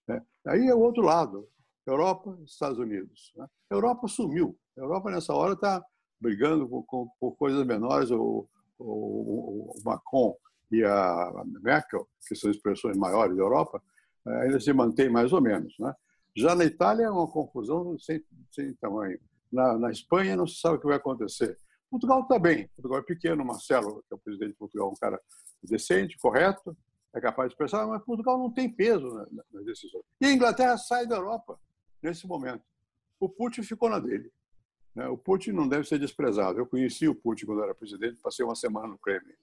[0.09, 0.21] Né?
[0.47, 1.49] Aí é o outro lado.
[1.87, 3.33] Europa, Estados Unidos.
[3.37, 3.47] Né?
[3.71, 4.57] A Europa sumiu.
[4.77, 5.85] A Europa, nessa hora, está
[6.21, 8.11] brigando por, por, por, coisas menores.
[8.11, 8.49] O,
[8.79, 10.37] o, o, Macron
[10.71, 13.83] e a Merkel, que são expressões maiores da Europa,
[14.27, 15.75] eh, ainda se mantém mais ou menos.
[15.79, 15.95] Né?
[16.37, 19.21] Já na Itália é uma confusão sem, sem tamanho.
[19.53, 21.59] Na, na Espanha não se sabe o que vai acontecer.
[21.91, 22.69] Portugal está bem.
[22.69, 23.45] Portugal é pequeno.
[23.45, 25.21] Marcelo, que é o presidente de Portugal, é um cara
[25.63, 26.77] decente, correto,
[27.15, 29.07] é capaz de expressar, mas Portugal não tem peso
[29.53, 30.05] nas decisões.
[30.21, 31.59] E a Inglaterra sai da Europa
[32.03, 32.65] nesse momento.
[33.21, 34.33] O Putin ficou na dele.
[34.95, 35.07] Né?
[35.09, 36.59] O Putin não deve ser desprezado.
[36.59, 39.35] Eu conheci o Putin quando era presidente, passei uma semana no Kremlin.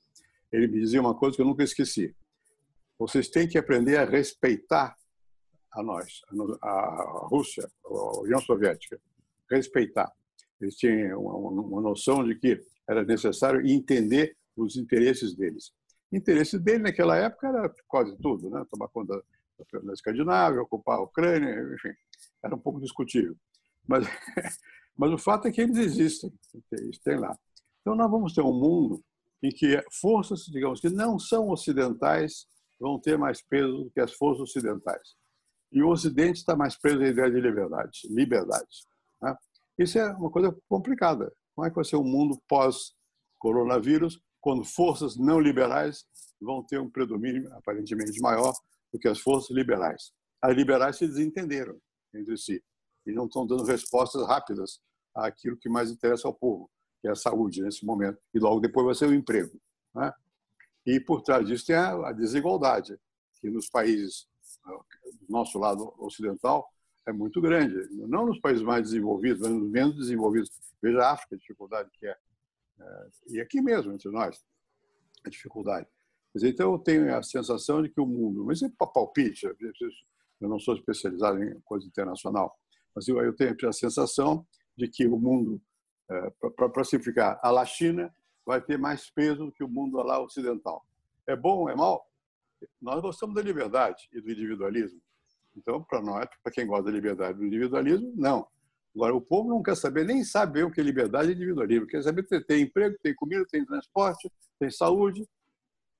[0.51, 2.15] Ele me dizia uma coisa que eu nunca esqueci.
[2.97, 4.97] Vocês têm que aprender a respeitar
[5.71, 6.21] a nós,
[6.62, 8.99] a Rússia, a União Soviética.
[9.49, 10.12] Respeitar.
[10.60, 15.71] Eles tinham uma noção de que era necessário entender os interesses deles.
[16.12, 18.65] Interesse dele naquela época era quase tudo, né?
[18.69, 19.22] tomar conta
[19.84, 21.93] da Escandinávia, ocupar a Ucrânia, enfim
[22.43, 23.36] era um pouco discutível.
[23.88, 24.06] Mas,
[24.98, 26.32] mas o fato é que eles existem,
[26.72, 27.38] eles têm lá.
[27.82, 29.04] Então, nós vamos ter um mundo
[29.41, 32.45] em que forças, digamos, que não são ocidentais
[32.80, 35.15] vão ter mais peso do que as forças ocidentais.
[35.72, 38.02] E o Ocidente está mais preso à ideia de liberdade.
[38.10, 38.86] liberdade
[39.22, 39.36] né?
[39.78, 41.32] Isso é uma coisa complicada.
[41.56, 46.06] Como é que vai ser um mundo pós-coronavírus, quando forças não liberais
[46.39, 48.54] vão ter um predomínio aparentemente maior
[48.91, 50.12] do que as forças liberais?
[50.41, 51.80] As liberais se desentenderam
[52.13, 52.63] entre si
[53.06, 54.80] e não estão dando respostas rápidas
[55.13, 56.69] àquilo que mais interessa ao povo,
[57.02, 59.60] que é a saúde nesse momento, e logo depois vai ser o emprego.
[59.93, 60.13] Né?
[60.86, 62.97] E por trás disso tem a desigualdade,
[63.39, 64.28] que nos países
[64.65, 64.86] do
[65.30, 66.69] nosso lado ocidental
[67.06, 67.75] é muito grande.
[68.08, 70.52] Não nos países mais desenvolvidos, mas nos menos desenvolvidos.
[70.82, 72.15] Veja a África, a dificuldade que é.
[72.80, 74.44] É e aqui mesmo, entre nós,
[75.26, 75.88] a dificuldade.
[76.36, 80.76] Então, eu tenho a sensação de que o mundo, mas é palpite, eu não sou
[80.76, 82.58] especializado em coisa internacional,
[82.96, 84.46] mas eu, eu tenho a sensação
[84.78, 85.62] de que o mundo,
[86.10, 88.13] é, para simplificar, a la China
[88.46, 90.86] vai ter mais peso do que o mundo lá ocidental.
[91.28, 92.08] É bom, é mal?
[92.82, 95.02] Nós gostamos da liberdade e do individualismo.
[95.56, 98.48] Então, para nós, para quem gosta da liberdade e do individualismo, não.
[98.95, 101.88] Agora, o povo não quer saber, nem saber o que é liberdade e individualismo.
[101.88, 105.28] Quer saber ter, ter emprego, tem comida, tem transporte, tem saúde.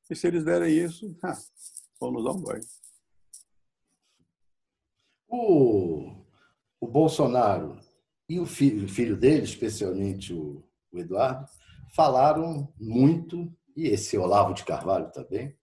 [0.10, 1.38] E se eles derem isso, ah,
[2.00, 2.64] vamos dar um banho.
[5.28, 6.16] O,
[6.82, 7.78] o Bolsonaro
[8.28, 11.48] e o filho, o filho dele, especialmente o, o Eduardo,
[11.96, 15.56] falaram muito, e esse Olavo de Carvalho também,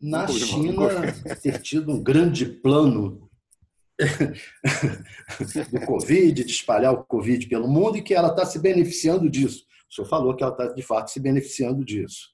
[0.00, 1.12] na China
[1.42, 3.27] ter tido um grande plano
[5.72, 9.64] do Covid, de espalhar o Covid pelo mundo e que ela está se beneficiando disso.
[9.90, 12.28] O senhor falou que ela está, de fato, se beneficiando disso.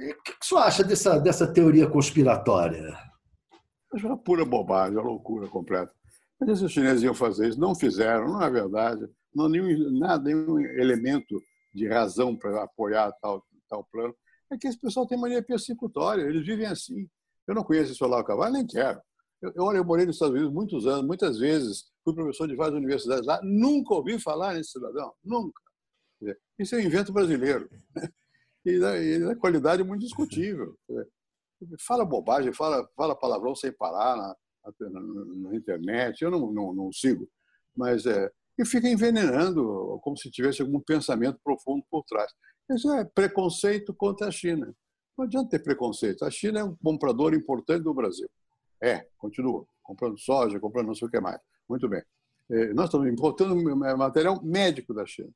[0.00, 2.96] O que o senhor acha dessa, dessa teoria conspiratória?
[3.92, 5.92] Acho uma pura bobagem, uma loucura completa.
[6.40, 9.08] Mas os chineses iam fazer isso, não fizeram, não é verdade.
[9.34, 11.40] Não há nenhum, nada, nenhum elemento
[11.72, 14.14] de razão para apoiar tal, tal plano.
[14.50, 17.08] É que esse pessoal tem mania persecutória, eles vivem assim.
[17.46, 19.00] Eu não conheço esse Olavo Carvalho, nem quero.
[19.42, 22.76] Eu, eu, eu morei nos Estados Unidos muitos anos, muitas vezes, fui professor de várias
[22.76, 25.60] universidades lá, nunca ouvi falar nesse cidadão, nunca.
[26.58, 27.68] Isso é um invento brasileiro.
[28.66, 30.74] E da, e da qualidade muito discutível
[31.80, 34.36] fala bobagem, fala, fala palavrão sem parar na,
[34.80, 37.28] na, na internet, eu não, não, não, sigo,
[37.76, 38.30] mas é.
[38.58, 42.32] E fica envenenando, como se tivesse algum pensamento profundo por trás.
[42.70, 44.72] Isso é preconceito contra a China.
[45.18, 46.24] Não adianta ter preconceito.
[46.24, 48.28] A China é um comprador importante do Brasil.
[48.84, 49.66] É, continua.
[49.82, 51.40] Comprando soja, comprando não sei o que mais.
[51.66, 52.02] Muito bem.
[52.50, 53.56] É, nós estamos importando
[53.96, 55.30] material médico da China.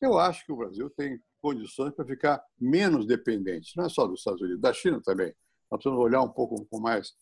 [0.00, 4.20] Eu acho que o Brasil tem condições para ficar menos dependente, não é só dos
[4.20, 5.32] Estados Unidos, da China também.
[5.70, 7.14] Nós precisamos olhar um pouco com mais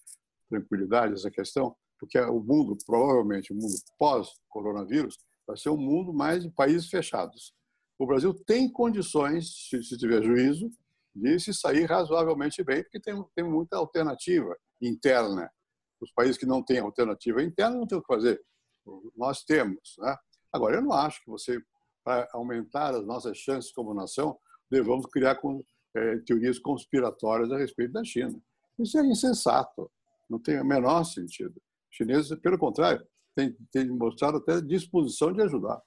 [0.49, 6.45] tranquilidade essa questão, porque o mundo, provavelmente, o mundo pós-coronavírus, vai ser um mundo mais
[6.45, 7.53] de países fechados.
[7.99, 10.71] O Brasil tem condições, se tiver juízo,
[11.15, 15.51] de se sair razoavelmente bem, porque tem, tem muita alternativa interna.
[16.01, 18.41] Os países que não têm alternativa interna não têm o que fazer.
[19.17, 19.97] nós temos.
[19.99, 20.17] Né?
[20.53, 21.61] Agora, eu não acho que você,
[22.05, 24.39] para aumentar as nossas chances como nação,
[24.71, 25.63] devamos criar com,
[25.97, 28.41] é, teorias conspiratórias a respeito da China.
[28.79, 29.91] Isso é insensato,
[30.29, 31.55] não tem o menor sentido.
[31.91, 35.81] Os chineses, pelo contrário, têm, têm mostrado até disposição de ajudar.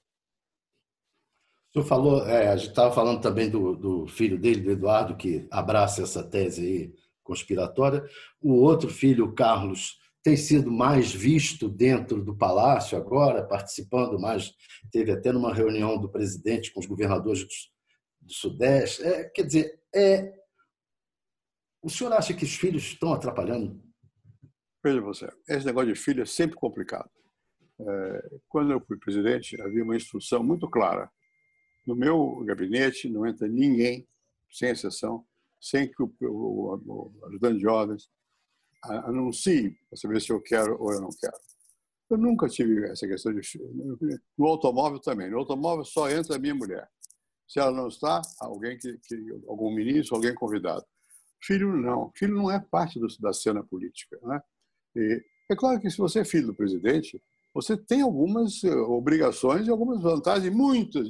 [1.70, 5.16] O senhor falou, é, a gente estava falando também do, do, filho dele, do Eduardo,
[5.16, 6.94] que abraça essa tese aí
[7.24, 8.04] conspiratória.
[8.42, 14.54] O outro filho, o Carlos, tem sido mais visto dentro do palácio agora, participando mais.
[14.92, 17.44] Teve até numa reunião do presidente com os governadores
[18.20, 19.04] do, Sudeste.
[19.04, 20.34] É, quer dizer, é,
[21.82, 23.82] o senhor acha que os filhos estão atrapalhando?
[24.84, 27.10] Veja você, esse negócio de filho é sempre complicado.
[27.80, 31.10] É, quando eu fui presidente, havia uma instrução muito clara
[31.86, 34.08] no meu gabinete não entra ninguém,
[34.52, 35.26] sem exceção,
[35.60, 38.10] sem que o, o, o ajudante de ordens
[38.84, 41.38] anuncie para saber se eu quero ou eu não quero.
[42.10, 43.42] Eu nunca tive essa questão de.
[44.38, 45.30] No automóvel também.
[45.30, 46.90] No automóvel só entra a minha mulher.
[47.48, 49.16] Se ela não está, alguém que, que
[49.48, 50.86] algum ministro, alguém convidado.
[51.42, 52.12] Filho não.
[52.16, 54.18] Filho não é parte do, da cena política.
[54.24, 54.42] Né?
[54.96, 57.22] E é claro que se você é filho do presidente,
[57.54, 61.08] você tem algumas eh, obrigações e algumas vantagens, muitas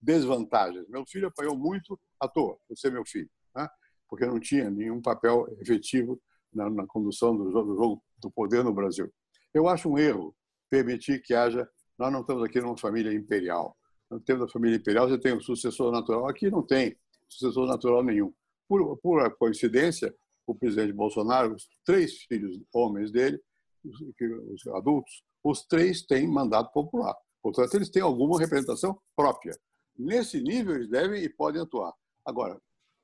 [0.00, 0.88] desvantagens.
[0.88, 3.68] Meu filho apanhou muito à toa, por ser meu filho, né?
[4.08, 6.20] porque não tinha nenhum papel efetivo
[6.54, 9.10] na, na condução do jogo, do jogo do poder no Brasil.
[9.52, 10.34] Eu acho um erro
[10.70, 11.68] permitir que haja.
[11.98, 13.76] Nós não estamos aqui numa família imperial.
[14.10, 16.28] Não temos a família imperial, você tem um sucessor natural.
[16.28, 16.96] Aqui não tem
[17.28, 18.32] sucessor natural nenhum.
[18.68, 20.14] Por, por coincidência,
[20.46, 23.40] o presidente Bolsonaro, os três filhos homens dele,
[23.84, 27.14] os, os adultos, os três têm mandato popular.
[27.42, 29.54] Portanto, eles têm alguma representação própria.
[29.96, 31.92] Nesse nível, eles devem e podem atuar.
[32.24, 32.58] Agora,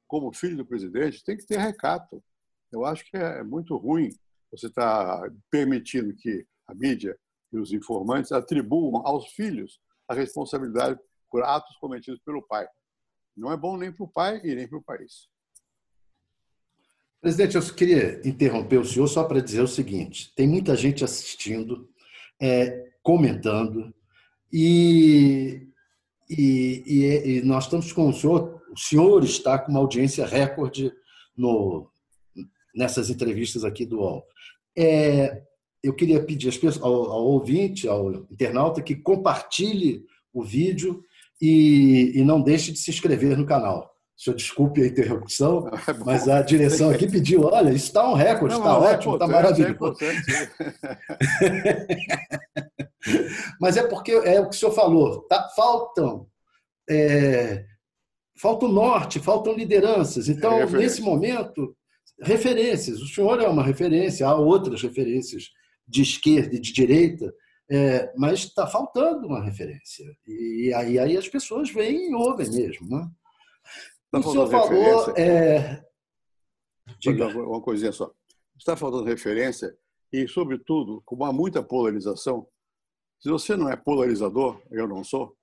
[0.08, 2.22] como filho do presidente, tem que ter recato.
[2.72, 4.10] Eu acho que é muito ruim
[4.50, 7.16] você estar tá permitindo que a mídia
[7.52, 10.98] e os informantes atribuam aos filhos a responsabilidade
[11.30, 12.66] por atos cometidos pelo pai.
[13.36, 15.28] Não é bom nem para o pai e nem para o país.
[17.20, 21.88] Presidente, eu queria interromper o senhor só para dizer o seguinte: tem muita gente assistindo,
[22.40, 23.94] é, comentando,
[24.52, 25.70] e
[26.30, 30.92] e, e, e, nós estamos com o senhor, o senhor está com uma audiência recorde
[31.36, 31.89] no,
[32.74, 34.24] nessas entrevistas aqui do UOL.
[34.76, 35.42] É,
[35.82, 41.02] eu queria pedir ao, ao, ouvinte, ao internauta, que compartilhe o vídeo
[41.40, 43.90] e, e não deixe de se inscrever no canal.
[44.16, 48.12] O senhor desculpe a interrupção, é mas a direção aqui pediu: olha, isso está um
[48.12, 49.96] recorde, está é ótimo, está maravilhoso.
[50.04, 51.86] É
[53.58, 56.26] Mas é porque é o que o senhor falou, tá, faltam
[56.90, 57.64] é,
[58.36, 60.28] falta o norte, faltam lideranças.
[60.28, 61.76] Então, é nesse momento,
[62.20, 63.00] referências.
[63.00, 65.50] O senhor é uma referência, há outras referências
[65.86, 67.34] de esquerda e de direita,
[67.70, 70.04] é, mas está faltando uma referência.
[70.26, 72.88] E aí, aí as pessoas vêm e ouvem mesmo.
[72.88, 73.08] Né?
[74.10, 75.16] Tá o senhor falou.
[75.16, 75.84] É...
[76.98, 77.28] Diga.
[77.28, 78.12] Uma coisinha só.
[78.58, 79.74] Está faltando referência
[80.12, 82.46] e, sobretudo, como há muita polarização,
[83.20, 85.36] se você não é polarizador, eu não sou,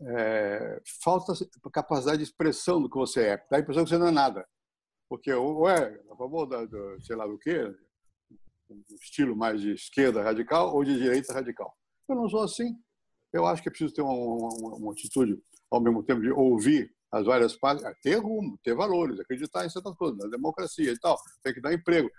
[0.00, 1.32] é, falta
[1.72, 3.44] capacidade de expressão do que você é.
[3.50, 4.46] Dá a impressão que você não é nada.
[5.08, 6.66] Porque ou é a favor da,
[7.00, 7.72] sei lá do quê,
[9.00, 11.76] estilo mais de esquerda radical ou de direita radical.
[12.08, 12.76] Eu não sou assim.
[13.32, 15.40] Eu acho que é preciso ter uma, uma, uma atitude,
[15.70, 19.94] ao mesmo tempo, de ouvir as várias partes, ter rumo, ter valores, acreditar em certas
[19.96, 22.10] coisas, na democracia e tal, tem que dar emprego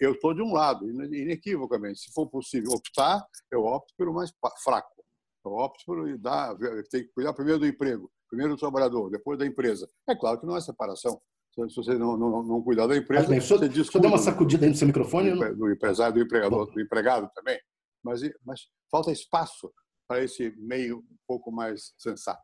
[0.00, 2.00] eu estou de um lado, inequivocamente.
[2.00, 4.32] Se for possível optar, eu opto pelo mais
[4.62, 5.04] fraco.
[5.44, 6.56] Eu opto por dar,
[6.90, 9.88] tem que cuidar primeiro do emprego, primeiro do trabalhador, depois da empresa.
[10.08, 11.20] É claro que não é separação.
[11.54, 14.02] Se você não, não, não cuidar da empresa, bem, você discute.
[14.02, 15.30] Só uma sacudida aí no seu microfone.
[15.30, 17.58] Do, do empresário, do empregador, do empregado também.
[18.02, 19.72] Mas, mas falta espaço
[20.08, 22.42] para esse meio um pouco mais sensato.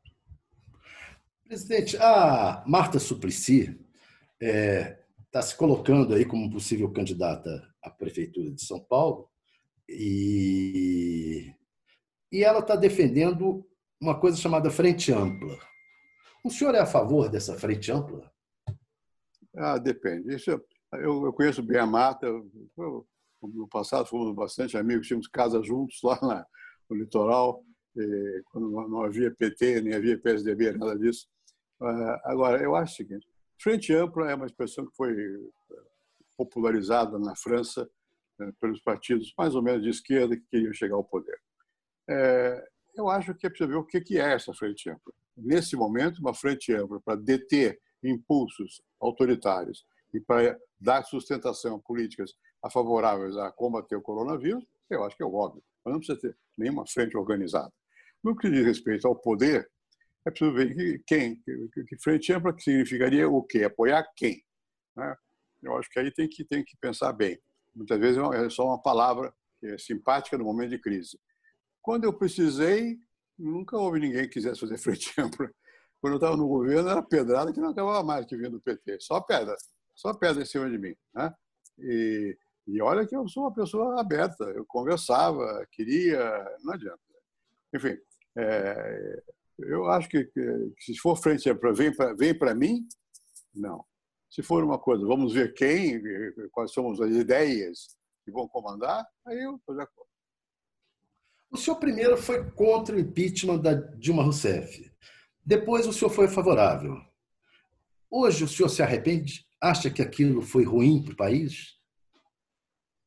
[1.44, 3.78] Presidente, a Marta Suplicy
[4.40, 9.28] é, está se colocando aí como possível candidata à prefeitura de São Paulo
[9.88, 11.52] e,
[12.32, 13.66] e ela está defendendo
[14.00, 15.58] uma coisa chamada frente ampla.
[16.44, 18.30] O senhor é a favor dessa frente ampla?
[19.56, 20.34] Ah, depende.
[20.34, 22.26] Isso, eu, eu conheço bem a Marta.
[22.26, 23.06] Eu,
[23.42, 26.46] no passado fomos bastante amigos, tínhamos casa juntos lá na,
[26.88, 27.64] no litoral,
[28.46, 31.26] quando não havia PT, nem havia PSDB, nada disso.
[31.80, 33.26] Ah, agora, eu acho o seguinte:
[33.60, 35.82] Frente ampla é uma expressão que foi eh,
[36.36, 37.88] popularizada na França
[38.40, 41.38] eh, pelos partidos mais ou menos de esquerda que queriam chegar ao poder.
[42.08, 45.12] É, eu acho que é preciso ver o que é essa frente ampla.
[45.36, 52.34] Nesse momento, uma frente ampla para deter impulsos autoritários e para dar sustentação a políticas
[52.72, 55.62] favoráveis a combater o coronavírus, eu acho que é óbvio.
[55.84, 57.72] Mas não precisa ter, nenhuma frente organizada.
[58.22, 59.70] No que diz respeito ao poder,
[60.26, 63.64] é preciso ver que, quem, que, que frente ampla significaria o quê?
[63.64, 64.44] Apoiar quem?
[64.96, 65.16] Né?
[65.62, 67.38] Eu acho que aí tem que, tem que pensar bem.
[67.74, 69.32] Muitas vezes é, é só uma palavra
[69.62, 71.18] é simpática no momento de crise.
[71.82, 72.98] Quando eu precisei,
[73.38, 75.50] nunca houve ninguém que quisesse fazer frente ampla.
[76.00, 78.98] Quando eu estava no governo, era pedrada que não acabava mais que vinha do PT.
[79.00, 79.54] Só pedra.
[79.94, 80.94] Só pedra em cima de mim.
[81.14, 81.34] Né?
[81.78, 84.44] E, e olha que eu sou uma pessoa aberta.
[84.44, 86.18] Eu conversava, queria...
[86.62, 87.00] Não adianta.
[87.74, 87.96] Enfim,
[88.36, 89.22] é,
[89.58, 92.88] eu acho que, que, se for frente ampla, vem para vem mim,
[93.54, 93.84] não.
[94.30, 96.00] Se for uma coisa, vamos ver quem,
[96.52, 100.10] quais são as ideias que vão comandar, aí eu estou de acordo.
[101.50, 104.90] O senhor primeiro foi contra o impeachment da Dilma Rousseff.
[105.50, 106.96] Depois o senhor foi favorável.
[108.08, 109.44] Hoje o senhor se arrepende?
[109.60, 111.76] Acha que aquilo foi ruim para o país?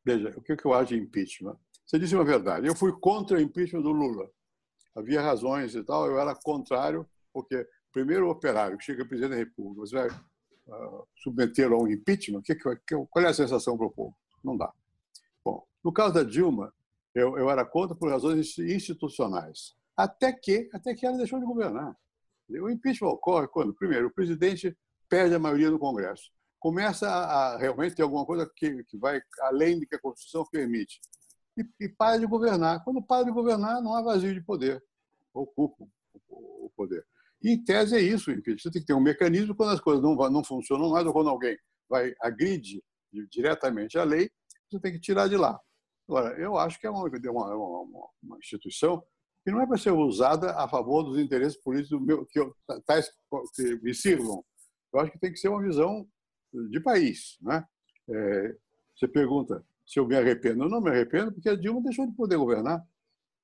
[0.04, 1.58] Veja, o que eu acho de impeachment?
[1.86, 2.68] Você disse uma verdade.
[2.68, 4.30] Eu fui contra o impeachment do Lula.
[4.94, 9.38] Havia razões e tal, eu era contrário, porque primeiro o operário que chega presidente da
[9.38, 13.88] República, você vai uh, submetê-lo a um impeachment, que, que, qual é a sensação para
[13.88, 14.18] o povo?
[14.44, 14.70] Não dá.
[15.46, 16.74] Bom, no caso da Dilma,
[17.16, 19.78] eu, eu era contra por razões institucionais.
[19.96, 21.98] Até que, até que ela deixou de governar.
[22.50, 24.76] O impeachment ocorre quando, primeiro, o presidente
[25.10, 26.32] perde a maioria do Congresso.
[26.60, 30.46] Começa a, a realmente ter alguma coisa que, que vai além do que a Constituição
[30.50, 31.00] permite.
[31.58, 32.84] E, e para de governar.
[32.84, 34.84] Quando para de governar, não há vazio de poder.
[35.34, 35.86] Ocupa
[36.30, 37.06] o, poder.
[37.42, 38.32] E, em tese, é isso.
[38.32, 41.30] Você tem que ter um mecanismo quando as coisas não, não funcionam mais ou quando
[41.30, 41.58] alguém
[41.90, 42.82] vai agride
[43.30, 44.32] diretamente a lei,
[44.70, 45.60] você tem que tirar de lá.
[46.08, 49.04] Agora, eu acho que é uma, uma, uma, uma instituição
[49.44, 53.12] que não é para ser usada a favor dos interesses políticos meu, que, eu, tais,
[53.54, 54.44] que me sirvam.
[54.94, 56.08] Eu acho que tem que ser uma visão
[56.70, 57.38] de país.
[57.42, 57.66] Né?
[58.10, 58.56] É,
[58.96, 60.64] você pergunta se eu me arrependo.
[60.64, 62.86] Eu não me arrependo porque a Dilma deixou de poder governar.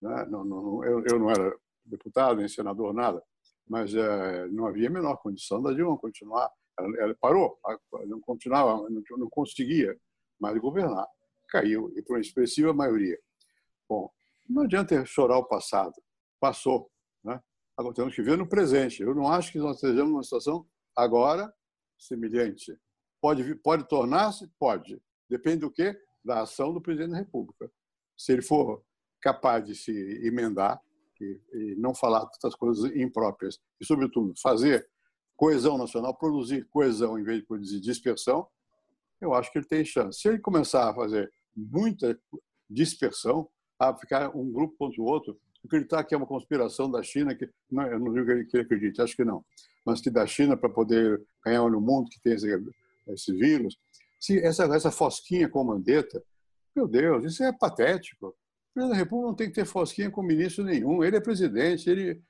[0.02, 0.26] Né?
[0.30, 3.22] Não, não, eu, eu, não era deputado, nem senador, nada.
[3.68, 6.50] Mas é, não havia a menor condição da Dilma continuar.
[6.80, 7.60] Ela, ela parou,
[8.08, 10.00] não continuava, não, não conseguia
[10.40, 11.06] mais governar.
[11.50, 13.20] Caiu, e por uma expressiva maioria.
[13.88, 14.10] Bom,
[14.50, 15.94] não adianta chorar o passado.
[16.40, 16.90] Passou.
[17.24, 17.40] Né?
[17.78, 19.02] Agora temos que ver no presente.
[19.02, 21.54] Eu não acho que nós estejamos numa situação agora
[21.98, 22.78] semelhante.
[23.22, 24.48] Pode, pode tornar-se?
[24.60, 25.02] Pode.
[25.30, 25.96] Depende do quê?
[26.24, 27.72] Da ação do presidente da República.
[28.18, 28.84] Se ele for
[29.22, 29.92] capaz de se
[30.26, 30.82] emendar
[31.22, 34.90] e, e não falar tantas coisas impróprias e, sobretudo, fazer
[35.36, 38.48] coesão nacional, produzir coesão em vez de produzir dispersão,
[39.22, 40.22] eu acho que ele tem chance.
[40.22, 42.18] Se ele começar a fazer muita
[42.70, 43.50] dispersão,
[43.80, 47.50] a ficar um grupo contra o outro, acreditar que é uma conspiração da China, que
[47.72, 49.44] não, eu não digo que ele acredite, acho que não,
[49.86, 52.48] mas que da China para poder ganhar no mundo que tem esse,
[53.08, 53.78] esse vírus,
[54.20, 56.22] se essa, essa fosquinha com mandeta,
[56.76, 58.28] meu Deus, isso é patético.
[58.28, 58.34] O
[58.74, 62.22] presidente da República não tem que ter fosquinha com ministro nenhum, ele é presidente, ele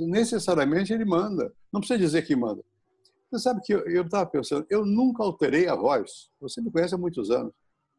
[0.00, 2.62] necessariamente ele manda, não precisa dizer que manda.
[3.30, 6.98] Você sabe que eu estava pensando, eu nunca alterei a voz, você me conhece há
[6.98, 7.52] muitos anos,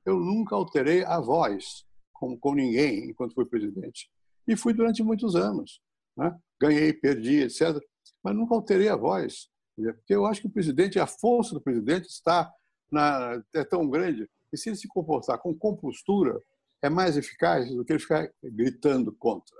[0.05, 4.09] eu nunca alterei a voz com, com ninguém enquanto fui presidente.
[4.47, 5.81] E fui durante muitos anos.
[6.17, 6.35] Né?
[6.59, 7.79] Ganhei, perdi, etc.
[8.23, 9.49] Mas nunca alterei a voz.
[9.75, 12.51] Porque eu acho que o presidente, a força do presidente está
[12.91, 16.39] na, é tão grande que se ele se comportar com compostura,
[16.81, 19.55] é mais eficaz do que ele ficar gritando contra.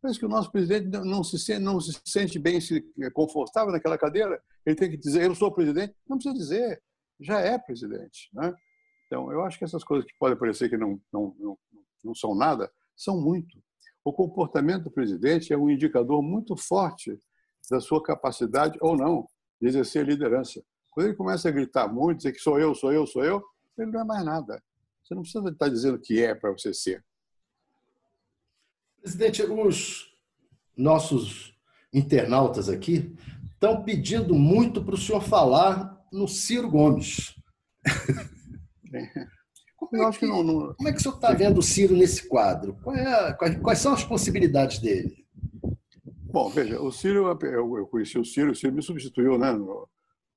[0.00, 2.80] Parece que o nosso presidente não se, sente, não se sente bem se
[3.12, 4.40] confortável naquela cadeira.
[4.64, 5.94] Ele tem que dizer, eu sou presidente.
[6.08, 6.82] Não precisa dizer,
[7.20, 8.30] já é presidente.
[8.32, 8.54] Né?
[9.06, 11.58] Então, eu acho que essas coisas que podem parecer que não, não, não,
[12.04, 13.58] não são nada, são muito.
[14.04, 17.18] O comportamento do presidente é um indicador muito forte
[17.70, 19.26] da sua capacidade ou não
[19.60, 20.62] de exercer liderança.
[20.90, 23.42] Quando ele começa a gritar muito, dizer que sou eu, sou eu, sou eu,
[23.78, 24.62] ele não é mais nada.
[25.02, 27.04] Você não precisa estar dizendo que é para você ser.
[29.00, 30.16] Presidente, os
[30.76, 31.56] nossos
[31.92, 33.16] internautas aqui
[33.52, 37.34] estão pedindo muito para o senhor falar no Ciro Gomes.
[39.76, 40.74] Como é, que, não, não...
[40.74, 42.76] como é que o senhor está vendo o Ciro nesse quadro?
[42.94, 45.26] É, quais, quais, são as possibilidades dele?
[46.32, 49.88] Bom, veja, o Ciro, eu, eu conheci o Ciro, o Ciro me substituiu né, no,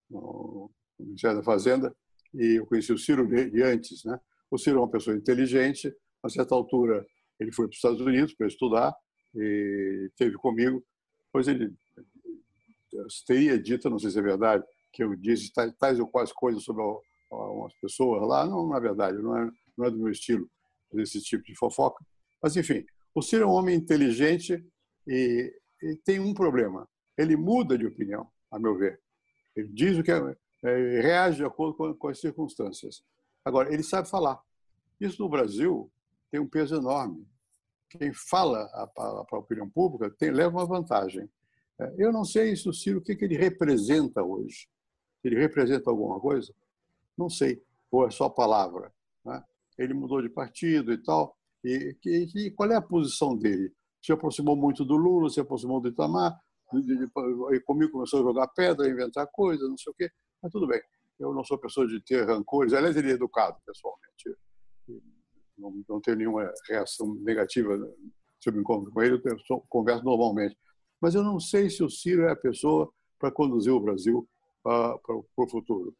[0.09, 0.69] no
[0.99, 1.95] Ministério da Fazenda,
[2.33, 4.03] e eu conheci o Ciro de, de antes.
[4.03, 4.19] Né?
[4.51, 7.05] O Ciro é uma pessoa inteligente, a certa altura
[7.39, 8.93] ele foi para os Estados Unidos para estudar,
[9.33, 10.83] e esteve comigo,
[11.31, 11.73] pois ele
[13.25, 16.63] teria dito, não sei se é verdade, que eu disse tais, tais ou quais coisas
[16.63, 16.83] sobre
[17.31, 20.49] umas pessoas lá, não, na verdade, não é, não é do meu estilo
[20.93, 22.03] esse tipo de fofoca.
[22.41, 24.65] Mas, enfim, o Ciro é um homem inteligente
[25.07, 25.53] e,
[25.83, 26.87] e, tem um problema.
[27.17, 28.99] Ele muda de opinião, a meu ver.
[29.55, 33.03] Ele diz o que é, é, reage de acordo com, com as circunstâncias.
[33.43, 34.41] Agora, ele sabe falar.
[34.99, 35.91] Isso no Brasil
[36.31, 37.27] tem um peso enorme.
[37.89, 41.29] quem fala para a opinião pública tem, leva uma vantagem.
[41.79, 44.67] É, eu não sei se o Ciro, o que, que ele representa hoje.
[45.23, 46.53] Ele representa alguma coisa?
[47.19, 47.61] Não sei.
[47.91, 48.93] Ou é só palavra.
[49.25, 49.43] Né?
[49.77, 51.35] Ele mudou de partido e tal.
[51.63, 53.73] E, e, qual é a posição dele?
[54.01, 56.39] Se aproximou muito do Lula, se aproximou do Itamar,
[57.51, 60.09] e comigo começou a jogar pedra, inventar coisas, não sei o quê.
[60.41, 60.81] Mas tudo bem.
[61.19, 62.71] Eu não sou pessoa de ter rancores.
[62.71, 64.37] Aliás, ele é educado, pessoalmente.
[65.57, 67.77] Não, não tenho nenhuma reação negativa
[68.39, 70.57] se eu me encontro com ele, eu converso normalmente.
[71.01, 72.89] Mas eu não sei se o Ciro é a pessoa
[73.19, 74.27] para conduzir o Brasil
[74.63, 75.93] para, para o futuro.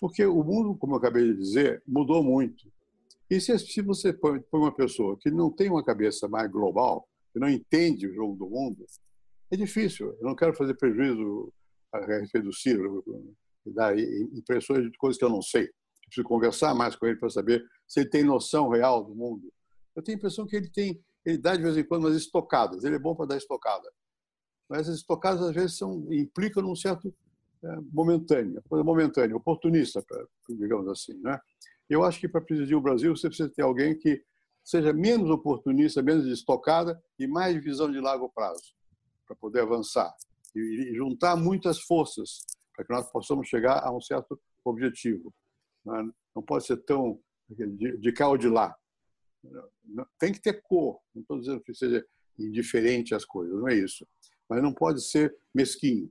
[0.00, 2.72] Porque o mundo, como eu acabei de dizer, mudou muito.
[3.28, 7.48] E se, você põe, uma pessoa que não tem uma cabeça mais global, que não
[7.48, 8.84] entende o jogo do mundo,
[9.50, 10.08] é difícil.
[10.20, 11.52] Eu não quero fazer prejuízo
[11.92, 13.04] a respeito do Ciro,
[13.66, 15.64] dar impressões de coisas que eu não sei.
[15.64, 19.52] Eu preciso conversar mais com ele para saber se ele tem noção real do mundo.
[19.94, 22.84] Eu tenho a impressão que ele tem, ele dá de vez em quando umas estocadas.
[22.84, 23.88] Ele é bom para dar estocada.
[24.68, 27.14] Mas essas estocadas às vezes são implicam num certo
[27.62, 30.04] é, momentâneo, coisa momentânea, oportunista,
[30.48, 31.38] digamos assim, né?
[31.88, 34.22] Eu acho que para presidir o Brasil você precisa ter alguém que
[34.64, 38.74] seja menos oportunista, menos estocada e mais visão de longo prazo,
[39.26, 40.14] para poder avançar
[40.54, 42.44] e juntar muitas forças
[42.74, 45.34] para que nós possamos chegar a um certo objetivo.
[45.84, 48.74] Não pode ser tão de cá ou de lá.
[50.18, 50.98] Tem que ter cor.
[51.14, 52.04] Não estou dizendo que seja
[52.38, 54.06] indiferente às coisas, não é isso.
[54.48, 56.10] Mas não pode ser mesquinho.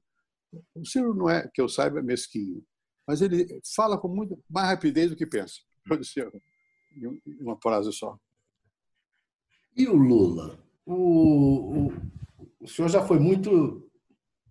[0.76, 2.64] O Ciro não é, que eu saiba, mesquinho.
[3.08, 6.32] Mas ele fala com muito mais rapidez do que pensa pode ser
[7.42, 8.18] uma frase só.
[9.76, 10.60] E o Lula?
[10.86, 11.94] O, o,
[12.60, 13.90] o senhor já foi muito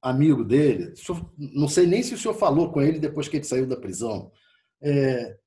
[0.03, 0.97] amigo dele.
[0.97, 3.77] Senhor, não sei nem se o senhor falou com ele depois que ele saiu da
[3.77, 4.33] prisão.
[4.83, 5.39] É,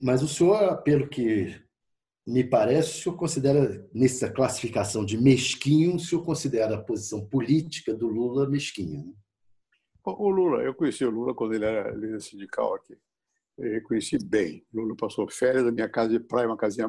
[0.00, 1.62] mas o senhor, pelo que
[2.26, 7.94] me parece, o senhor considera, nessa classificação de mesquinho, o senhor considera a posição política
[7.94, 9.04] do Lula mesquinha?
[9.04, 9.12] Né?
[10.06, 12.96] O Lula, eu conheci o Lula quando ele era líder sindical aqui
[13.58, 14.66] eu reconheci bem.
[14.72, 16.88] Lula passou férias na minha casa de praia, uma casinha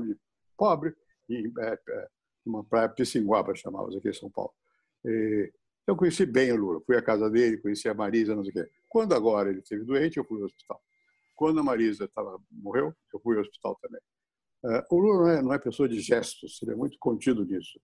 [0.57, 0.95] pobre,
[1.29, 2.07] em é, é,
[2.45, 4.53] uma praia Pissinguaba, chamava aqui em São Paulo.
[5.87, 6.81] Eu conheci bem o Lula.
[6.81, 8.71] Fui à casa dele, conheci a Marisa, não sei o quê.
[8.89, 10.81] Quando agora ele esteve doente, eu fui ao hospital.
[11.35, 14.01] Quando a Marisa tava, morreu, eu fui ao hospital também.
[14.65, 17.79] Uh, o Lula não é, não é, pessoa de gestos, ele é muito contido nisso.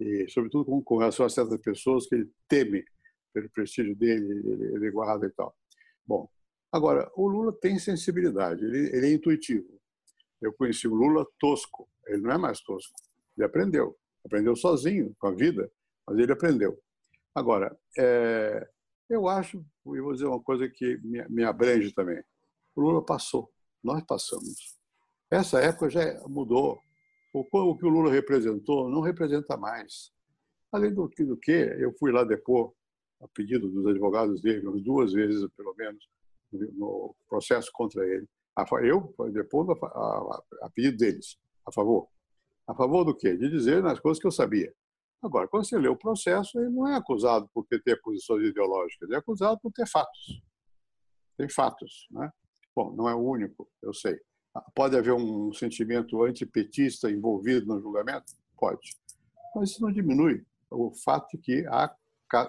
[0.00, 2.84] E, sobretudo, com, com relação a certas pessoas que ele teme
[3.32, 5.54] pelo prestígio dele, ele, ele guarda e tal.
[6.06, 6.28] Bom,
[6.74, 9.80] Agora, o Lula tem sensibilidade, ele, ele é intuitivo.
[10.42, 12.92] Eu conheci o Lula tosco, ele não é mais tosco,
[13.36, 13.96] ele aprendeu.
[14.26, 15.70] Aprendeu sozinho, com a vida,
[16.04, 16.76] mas ele aprendeu.
[17.32, 18.68] Agora, é,
[19.08, 22.20] eu acho, e vou dizer uma coisa que me, me abrange também:
[22.74, 24.76] o Lula passou, nós passamos.
[25.30, 26.78] Essa época já mudou.
[27.32, 30.12] O, que o Lula representou não representa mais.
[30.70, 32.72] Além do que, do que eu fui lá depor,
[33.20, 36.08] a pedido dos advogados dele, umas duas vezes pelo menos,
[36.52, 38.28] no processo contra ele.
[38.84, 42.08] Eu, depois, a, a, a pedido deles, a favor.
[42.68, 43.36] A favor do quê?
[43.36, 44.72] De dizer nas coisas que eu sabia.
[45.22, 49.16] Agora, quando você lê o processo, ele não é acusado por ter posições ideológicas, ele
[49.16, 50.42] é acusado por ter fatos.
[51.36, 52.06] Tem fatos.
[52.10, 52.30] Né?
[52.76, 54.20] Bom, não é o único, eu sei.
[54.74, 58.32] Pode haver um sentimento antipetista envolvido no julgamento?
[58.56, 58.96] Pode.
[59.54, 61.94] Mas isso não diminui o fato de que há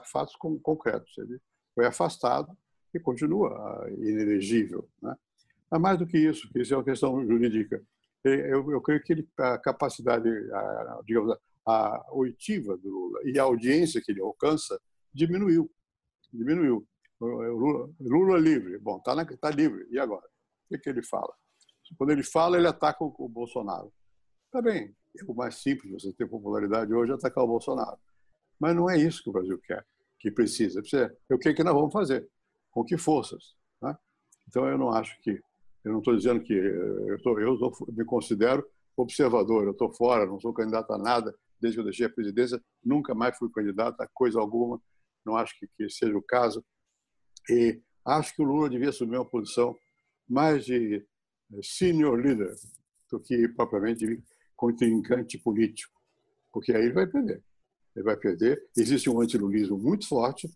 [0.04, 1.18] fatos concretos.
[1.18, 1.40] Ele
[1.74, 2.56] foi afastado
[2.92, 4.88] que continua inelegível.
[5.02, 5.16] Né?
[5.70, 7.84] Mas mais do que isso, isso é uma questão jurídica,
[8.24, 13.44] eu, eu creio que ele, a capacidade, a, digamos, a oitiva do Lula e a
[13.44, 14.80] audiência que ele alcança
[15.14, 15.70] diminuiu.
[16.34, 16.88] Diminuiu.
[17.20, 18.78] Lula, Lula livre.
[18.80, 19.88] Bom, está tá livre.
[19.92, 20.26] E agora?
[20.26, 21.34] O que, que ele fala?
[21.98, 23.92] Quando ele fala, ele ataca o, Bolsonaro.
[24.46, 24.96] Está bem.
[25.18, 27.98] É o mais simples, você ter popularidade hoje, é atacar o Bolsonaro.
[28.60, 29.86] Mas não é isso que o Brasil quer,
[30.20, 30.82] que precisa.
[30.82, 32.30] precisa o que, que nós vamos fazer?
[32.76, 33.56] com que forças.
[33.82, 33.98] Né?
[34.50, 35.42] Então, eu não acho que.
[35.84, 36.54] Eu não estou dizendo que.
[36.54, 38.68] Eu, tô, eu tô, me considero
[38.98, 42.62] observador, eu estou fora, não sou candidato a nada, desde que eu deixei a presidência,
[42.84, 44.82] nunca mais fui candidato a coisa alguma,
[45.26, 46.64] não acho que, que seja o caso.
[47.50, 49.76] E acho que o Lula devia assumir uma posição
[50.28, 51.06] mais de
[51.64, 52.54] senior leader
[53.12, 54.24] do que propriamente
[54.56, 55.94] contrincante político,
[56.52, 57.44] porque aí ele vai perder.
[57.96, 58.62] Ele vai perder.
[58.78, 60.50] Existe um antilulismo muito forte,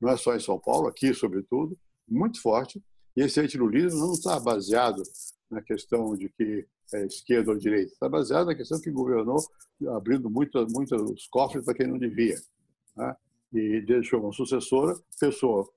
[0.00, 1.78] não é só em São Paulo, aqui sobretudo,
[2.08, 2.82] muito forte.
[3.16, 5.02] E esse antilulismo não está baseado
[5.50, 9.38] na questão de que é esquerda ou direita, está baseado na questão que governou
[9.94, 12.36] abrindo muitos muitos cofres para quem não devia.
[12.96, 13.16] Né?
[13.52, 15.68] E deixou uma sucessora, pessoa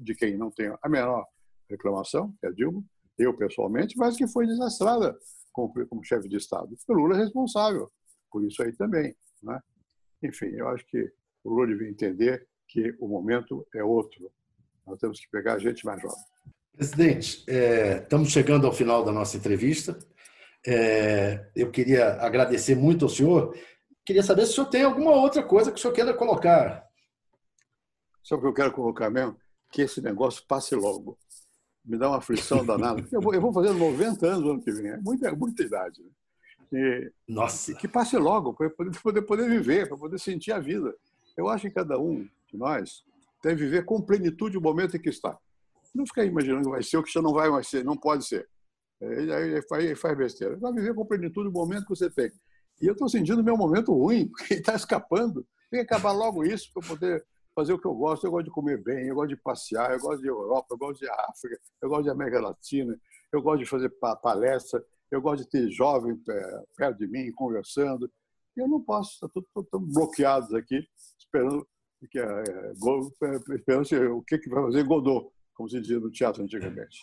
[0.00, 1.26] de quem não tem a menor
[1.68, 2.84] reclamação, que é a Dilma,
[3.18, 5.16] eu pessoalmente, mas que foi desastrada
[5.52, 6.74] como, como chefe de Estado.
[6.88, 7.90] O Lula é responsável.
[8.30, 9.14] por isso aí também.
[9.42, 9.60] Né?
[10.22, 11.12] Enfim, eu acho que
[11.44, 14.30] o Lula devia entender que o momento é outro.
[14.86, 16.24] Nós temos que pegar a gente mais jovem.
[16.74, 19.98] Presidente, é, estamos chegando ao final da nossa entrevista.
[20.66, 23.54] É, eu queria agradecer muito ao senhor.
[24.04, 26.88] Queria saber se o senhor tem alguma outra coisa que o senhor queira colocar.
[28.22, 29.36] Só que eu quero colocar mesmo
[29.70, 31.18] que esse negócio passe logo.
[31.84, 33.04] Me dá uma aflição danada.
[33.10, 34.90] Eu vou, eu vou fazer 90 anos no ano que vem.
[34.90, 36.02] É muita, é muita idade.
[36.02, 36.10] Né?
[36.72, 37.74] E, Nossa.
[37.74, 40.94] que passe logo, para poder, poder, poder viver, para poder sentir a vida.
[41.36, 43.04] Eu acho que cada um de nós
[43.42, 45.36] deve viver com plenitude o momento em que está.
[45.94, 48.24] Não ficar imaginando que vai ser o que já não vai mais ser, não pode
[48.24, 48.48] ser.
[49.02, 50.56] Aí, aí faz, faz besteira.
[50.56, 52.30] Vai viver com plenitude o momento que você tem.
[52.80, 55.46] E eu estou sentindo meu momento ruim, porque está escapando.
[55.70, 57.24] Tem que acabar logo isso para poder
[57.54, 58.26] fazer o que eu gosto.
[58.26, 61.00] Eu gosto de comer bem, eu gosto de passear, eu gosto de Europa, eu gosto
[61.00, 62.98] de África, eu gosto de América Latina,
[63.32, 63.90] eu gosto de fazer
[64.22, 66.18] palestra, eu gosto de ter jovem
[66.76, 68.10] perto de mim, conversando.
[68.56, 70.86] E eu não posso, estamos bloqueados aqui,
[71.18, 71.66] esperando
[72.10, 72.72] que é, é,
[73.54, 76.98] esperando o que, que vai fazer Godot, como se dizia no teatro antigamente.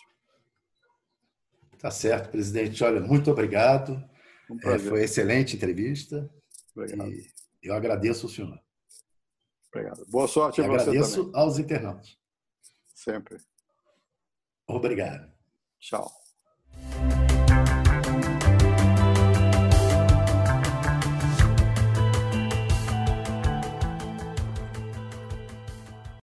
[1.78, 2.84] Tá certo, presidente.
[2.84, 3.92] Olha, muito obrigado.
[4.50, 6.30] Um é, foi excelente entrevista.
[6.76, 7.10] Obrigado.
[7.10, 7.26] E
[7.62, 8.60] eu agradeço o senhor.
[9.72, 10.04] Obrigado.
[10.08, 12.18] Boa sorte a você Agradeço aos internautas.
[12.94, 13.38] Sempre.
[14.66, 15.32] Obrigado.
[15.78, 16.10] Tchau.